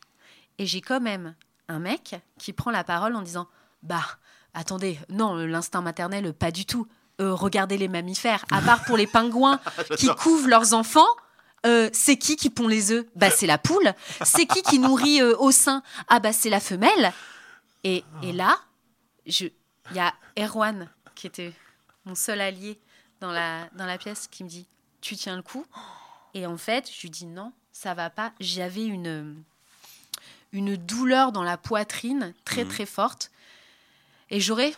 [0.59, 1.35] Et j'ai quand même
[1.69, 3.49] un mec qui prend la parole en disant
[3.83, 4.03] Bah,
[4.55, 6.87] attendez, non, l'instinct maternel, pas du tout.
[7.21, 9.61] Euh, regardez les mammifères, à part pour les pingouins
[9.99, 11.09] qui couvent leurs enfants.
[11.67, 13.05] euh, c'est qui qui pond les œufs?
[13.17, 13.93] Bah c'est la poule.
[14.25, 15.83] C'est qui qui nourrit euh, au sein?
[16.09, 17.13] Ah bah c'est la femelle.
[17.85, 18.57] Et, et là,
[19.27, 19.47] je-
[19.91, 21.53] il y a Erwan qui était
[22.05, 22.79] mon seul allié
[23.21, 24.69] dans la, dans la pièce qui me dit
[25.01, 25.65] Tu tiens le coup?
[26.35, 28.33] Et en fait, je lui dis Non, ça va pas.
[28.41, 29.37] J'avais une,
[30.53, 32.71] une douleur dans la poitrine très Mhm.
[32.71, 33.31] très forte.
[34.31, 34.75] Et j'aurais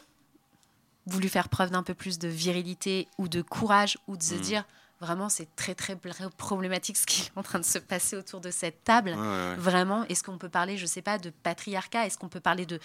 [1.06, 4.40] voulu faire preuve d'un peu plus de virilité ou de courage ou de se Mhm.
[4.40, 4.64] dire
[5.00, 8.42] Vraiment, c'est très très pr- problématique ce qui est en train de se passer autour
[8.42, 9.12] de cette table.
[9.12, 9.54] Ouais, ouais, ouais.
[9.56, 12.04] Vraiment, est-ce qu'on peut parler, je sais pas, de patriarcat?
[12.04, 12.78] Est-ce qu'on peut parler de...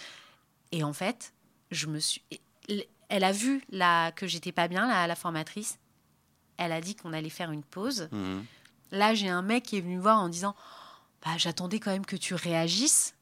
[0.72, 1.34] Et en fait,
[1.72, 2.22] je me suis...
[3.10, 4.14] Elle a vu la...
[4.14, 5.78] que j'étais pas bien, la, la formatrice.
[6.56, 8.08] Elle a dit qu'on allait faire une pause.
[8.14, 8.46] Mhm.
[8.96, 10.56] Là, j'ai un mec qui est venu me voir en disant
[11.24, 13.14] bah, J'attendais quand même que tu réagisses.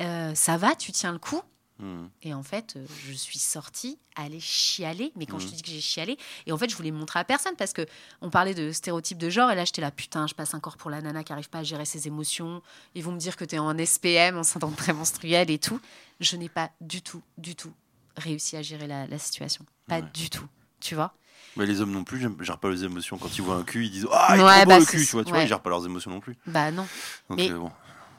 [0.00, 1.40] Euh, ça va, tu tiens le coup
[1.78, 2.10] Mhm.
[2.22, 5.10] Et en fait, euh, je suis sortie, aller chialer.
[5.16, 5.50] Mais quand je Mhm.
[5.50, 6.16] te dis que j'ai chialé,
[6.46, 7.84] et en fait, je voulais montrer à personne parce que
[8.20, 10.90] on parlait de stéréotypes de genre, et là, j'étais là, putain, je passe encore pour
[10.90, 12.62] la nana qui arrive pas à gérer ses émotions.
[12.94, 15.80] Ils vont me dire que tu es en SPM, en syndrome prémenstruel et tout.
[16.20, 17.72] Je n'ai pas du tout, du tout
[18.16, 19.64] réussi à gérer la, la situation.
[19.88, 20.10] Pas Ouais.
[20.14, 20.46] du tout.
[20.78, 21.14] Tu vois
[21.56, 23.18] Mais les hommes non plus, j'aime- gèrent pas les émotions.
[23.18, 25.12] Quand ils voient un cul, ils disent Ah, il est Ouais, bah, le cul, tu
[25.12, 25.24] vois.
[25.24, 25.44] Tu vois, ouais.
[25.44, 26.36] ils gèrent pas leurs émotions non plus.
[26.46, 26.86] Bah non.
[27.28, 27.70] Donc, Mais- euh, bon.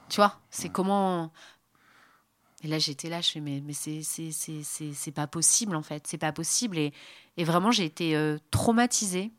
[0.09, 1.31] Tu vois, c'est comment.
[2.63, 6.05] Et là, j'étais là, je fais, mais, mais c'est, pas possible, en fait.
[6.07, 6.77] C'est pas possible.
[6.77, 6.93] Et,
[7.37, 9.31] et vraiment, j'ai été euh, traumatisée.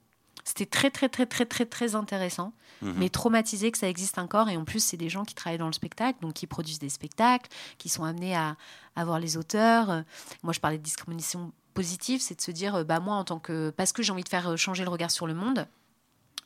[0.45, 2.53] C'était très, très, très, très, très, très intéressant.
[2.82, 2.95] Mhm.
[2.99, 4.51] Mais traumatisée que ça existe encore.
[4.51, 6.91] Et en plus, c'est des gens qui travaillent dans le spectacle, donc qui produisent des
[6.91, 8.57] spectacles, qui sont amenés à,
[8.95, 10.03] à voir les auteurs.
[10.43, 13.39] Moi, je parlais de discrimination positive, c'est de se dire, euh, bah, moi, en tant
[13.39, 13.70] que.
[13.70, 15.66] Parce que j'ai envie de faire euh, changer le regard sur le monde,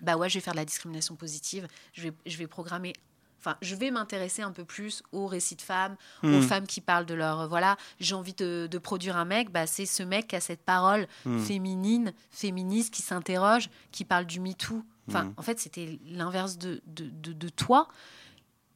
[0.01, 1.69] bah ouais, je vais faire de la discrimination positive.
[1.93, 2.93] Je vais, je vais programmer.
[3.41, 6.43] Enfin, je vais m'intéresser un peu plus aux récits de femmes, aux Mhm.
[6.43, 7.41] femmes qui parlent de leur.
[7.43, 10.41] euh, Voilà, j'ai envie de, de produire un mec, bah, c'est ce mec qui a
[10.41, 11.39] cette parole Mhm.
[11.45, 14.83] féminine, féministe, qui s'interroge, qui parle du MeToo.
[15.09, 15.35] Enfin, Mhm.
[15.37, 17.89] en fait, c'était l'inverse de, de, de, de toi.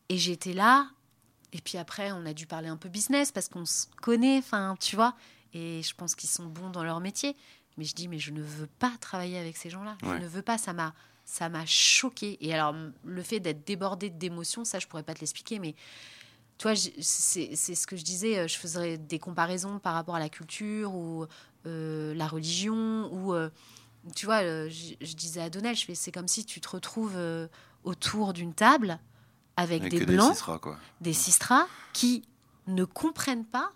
[0.08, 0.88] Et j'étais là.
[1.52, 4.76] Et puis après, on a dû parler un peu business parce qu'on se connaît, enfin,
[4.80, 5.14] tu vois.
[5.54, 7.36] Et je pense qu'ils sont bons dans leur métier.
[7.78, 9.96] Mais je dis, mais je ne veux pas travailler avec ces gens-là.
[10.02, 10.16] Ouais.
[10.18, 10.58] Je ne veux pas.
[10.58, 10.94] Ça m'a,
[11.24, 12.36] ça m'a choqué.
[12.46, 12.74] Et alors,
[13.04, 15.58] le fait d'être débordé d'émotions, ça, je pourrais pas te l'expliquer.
[15.58, 15.74] Mais
[16.58, 18.38] toi, c'est, ce que je disais.
[18.38, 21.26] euh, Je faisais des comparaisons par rapport à la culture ou
[21.66, 23.48] euh, la religion ou euh,
[24.16, 27.14] tu vois, je, je disais à Donnel, je fais, c'est comme si tu te retrouves
[27.16, 27.46] euh,
[27.84, 28.98] autour d'une table
[29.56, 30.76] avec, Avec des blancs, Cicera, quoi.
[31.00, 32.22] des sistras qui
[32.66, 33.72] ne comprennent pas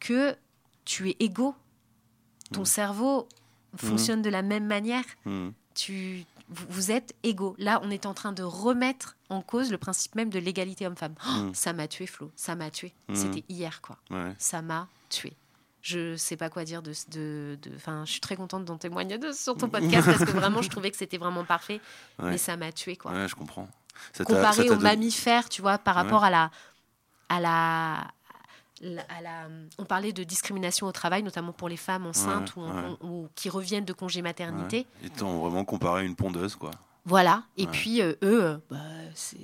[0.00, 0.36] que
[0.84, 1.54] tu es égaux.
[2.52, 2.66] Ton Mhm.
[2.66, 3.28] cerveau
[3.76, 5.04] fonctionne de la même manière.
[5.24, 5.52] Mhm.
[5.74, 7.54] Tu, vous, êtes égaux.
[7.58, 11.14] Là, on est en train de remettre en cause le principe même de l'égalité homme-femme.
[11.26, 11.50] Oh.
[11.54, 12.30] Ça m'a tué, Flo.
[12.36, 12.92] Ça m'a tué.
[13.14, 13.96] C'était hier, quoi.
[14.10, 14.34] Ouais.
[14.38, 15.32] Ça m'a tué.
[15.80, 16.92] Je sais pas quoi dire de.
[17.10, 20.30] de, de- Enfin, je suis très contente d'en témoigner de, sur ton podcast parce que
[20.36, 21.80] vraiment, je trouvais que c'était vraiment parfait.
[22.20, 22.30] Ouais.
[22.32, 23.68] Mais ça m'a tué, quoi Ouais, je comprends.
[24.12, 26.50] Ça comparé aux mammifères, tu vois, par rapport à la,
[27.28, 28.10] à la-
[29.08, 32.66] à la- on parlait de discrimination au travail, notamment pour les femmes enceintes Ouais, ou,
[32.66, 32.96] en- ouais.
[33.02, 34.86] ou qui reviennent de congé maternité.
[35.00, 35.06] Ouais.
[35.08, 36.70] Étant vraiment comparé à une pondeuse, quoi.
[37.04, 37.42] Voilà.
[37.56, 38.76] Et puis euh, eux, euh, bah,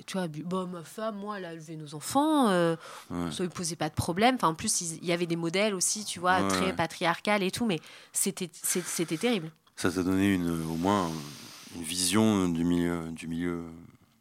[0.07, 2.77] tu vois, bah, ma femme, moi, elle a élevé nos enfants, euh,
[3.33, 4.37] ça ne posait pas de problème.
[4.37, 7.51] Enfin, en plus, ils- il y avait des modèles aussi, tu vois, très patriarcal et
[7.51, 7.81] tout, mais
[8.13, 8.47] c'était,
[9.19, 9.51] terrible.
[9.75, 11.09] Ça t'a donné une, au moins
[11.77, 13.65] une vision du milieu, du milieu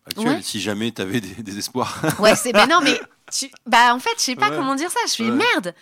[0.05, 0.43] actuel.
[0.43, 2.01] Si jamais tu avais des, des espoirs.
[2.19, 2.99] Ouais, c'est, mais non, mais
[3.31, 4.55] tu, bah, en fait, je sais pas Ouais.
[4.57, 4.99] comment dire ça.
[5.07, 5.31] Je fais Ouais.
[5.31, 5.73] merde.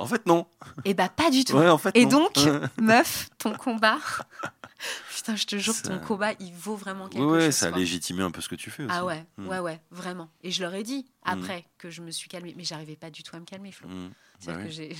[0.00, 0.46] en fait, non.
[0.84, 1.56] Et bah, pas du tout.
[1.56, 2.30] Ouais, en fait, Et non.
[2.34, 2.38] donc,
[2.80, 3.98] meuf, ton combat.
[5.16, 7.54] Putain, je te jure, Ça- ton combat, il vaut vraiment quelque Ouais, ouais, chose.
[7.56, 7.80] ça a quoi.
[7.80, 8.94] légitimé un peu ce que tu fais aussi.
[8.96, 9.48] Ah ouais, Mm.
[9.48, 10.30] ouais, ouais, vraiment.
[10.44, 13.24] Et je leur ai dit après que je me suis calmée, mais j'arrivais pas du
[13.24, 13.88] tout à me calmer, Flo.
[13.88, 14.10] Mm.
[14.38, 14.96] C'est-à-dire Bah que j'ai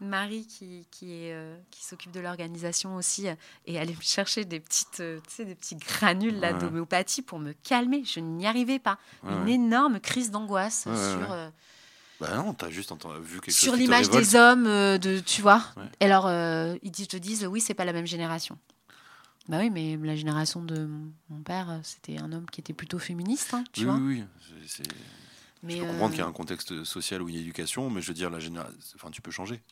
[0.00, 3.34] Marie qui, qui, est, euh, qui s'occupe de l'organisation aussi euh,
[3.66, 6.58] et allait me chercher des petites euh, des petits granules là Ouais.
[6.58, 9.52] d'homéopathie pour me calmer je n'y arrivais pas Ouais, une ouais.
[9.52, 11.48] énorme crise d'angoisse sur euh,
[12.20, 15.62] Bah non, t'as juste entendu- vu quelque sur chose l'image des hommes, de, tu vois.
[16.00, 16.30] Et alors,
[16.82, 18.58] ils disent- te disent, oui, c'est pas la même génération.
[19.48, 20.88] Bah oui, mais la génération de
[21.30, 23.94] mon- père, c'était un homme qui était plutôt féministe, hein, tu Oui, vois.
[23.96, 24.24] oui, oui.
[24.66, 24.88] C'est- c'est-
[25.66, 28.00] Mais, Je peux euh, comprendre qu'il y a un contexte social ou une éducation, mais
[28.00, 28.74] je veux dire, la génération.
[28.94, 29.62] Enfin, tu peux changer.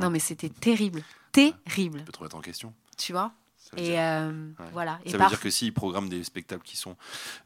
[0.00, 1.02] Non, mais c'était terrible,
[1.32, 2.72] terrible, Tu peux te remettre en question.
[2.96, 3.32] tu vois?
[3.58, 4.66] Ça veut Et dire- euh, Ouais.
[4.72, 5.00] voilà.
[5.04, 6.96] Et Ça veut dire que s'ils programment des spectacles qui sont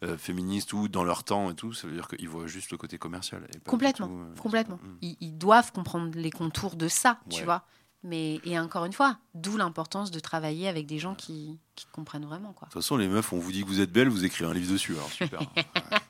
[0.04, 2.76] euh, féministes ou dans leur temps et tout, ça veut dire qu'ils voient juste le
[2.76, 3.46] côté commercial.
[3.54, 4.78] et complètement, tout, euh, complètement.
[5.00, 7.64] Ils, ils doivent comprendre les contours de ça, tu vois.
[8.02, 12.24] Mais et encore une fois, d'où l'importance de travailler avec des gens qui, qui comprennent
[12.24, 12.68] vraiment, quoi.
[12.68, 14.54] De toute façon, les meufs, on vous dit que vous êtes belle, vous écrivez un
[14.54, 14.92] livre dessus.
[14.94, 15.40] Alors super.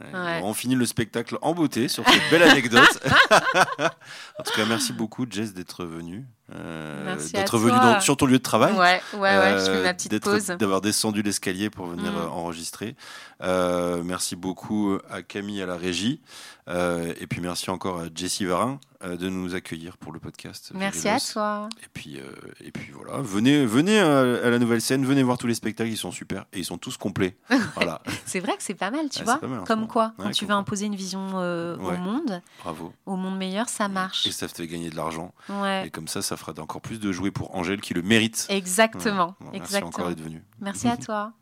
[0.00, 0.40] Ouais.
[0.40, 2.88] Bon, on finit le spectacle en beauté sur cette belle anecdote.
[3.80, 6.24] en tout cas, merci beaucoup, Jess, d'être venue.
[6.54, 8.72] Euh, d'être dans- sur ton lieu de travail.
[8.72, 9.52] Ouais, ouais, ouais.
[9.58, 10.46] Je fais Euh, ma petite d'être- pause.
[10.46, 12.16] D'avoir descendu l'escalier pour venir Mm.
[12.16, 12.96] euh, enregistrer.
[13.42, 16.20] Euh, merci beaucoup à Camille à la régie.
[16.68, 20.72] Euh, et puis merci encore à Jessie Varin euh, de nous accueillir pour le podcast.
[20.74, 21.68] Merci à toi.
[21.82, 22.30] Et puis, euh,
[22.60, 25.96] et puis voilà, venez, venez à, la nouvelle scène, venez voir tous les spectacles, ils
[25.96, 27.36] sont super et ils sont tous complets.
[27.74, 29.40] voilà, C'est vrai que c'est pas mal, tu Ouais, vois.
[29.48, 31.94] mal Comme quoi, quand tu veux imposer une vision euh, Ouais.
[31.94, 32.92] au monde, bravo.
[33.06, 34.26] au monde meilleur, ça marche.
[34.26, 35.32] Et ça te fait gagner de l'argent.
[35.48, 35.86] Ouais.
[35.86, 38.46] Et comme ça, ça fera encore plus de jouets pour Angèle qui le mérite.
[38.48, 39.00] Exactement.
[39.02, 39.36] Voilà.
[39.40, 39.88] Bon, merci Exactement.
[39.88, 40.42] encore d'être.
[40.60, 41.32] Merci à toi.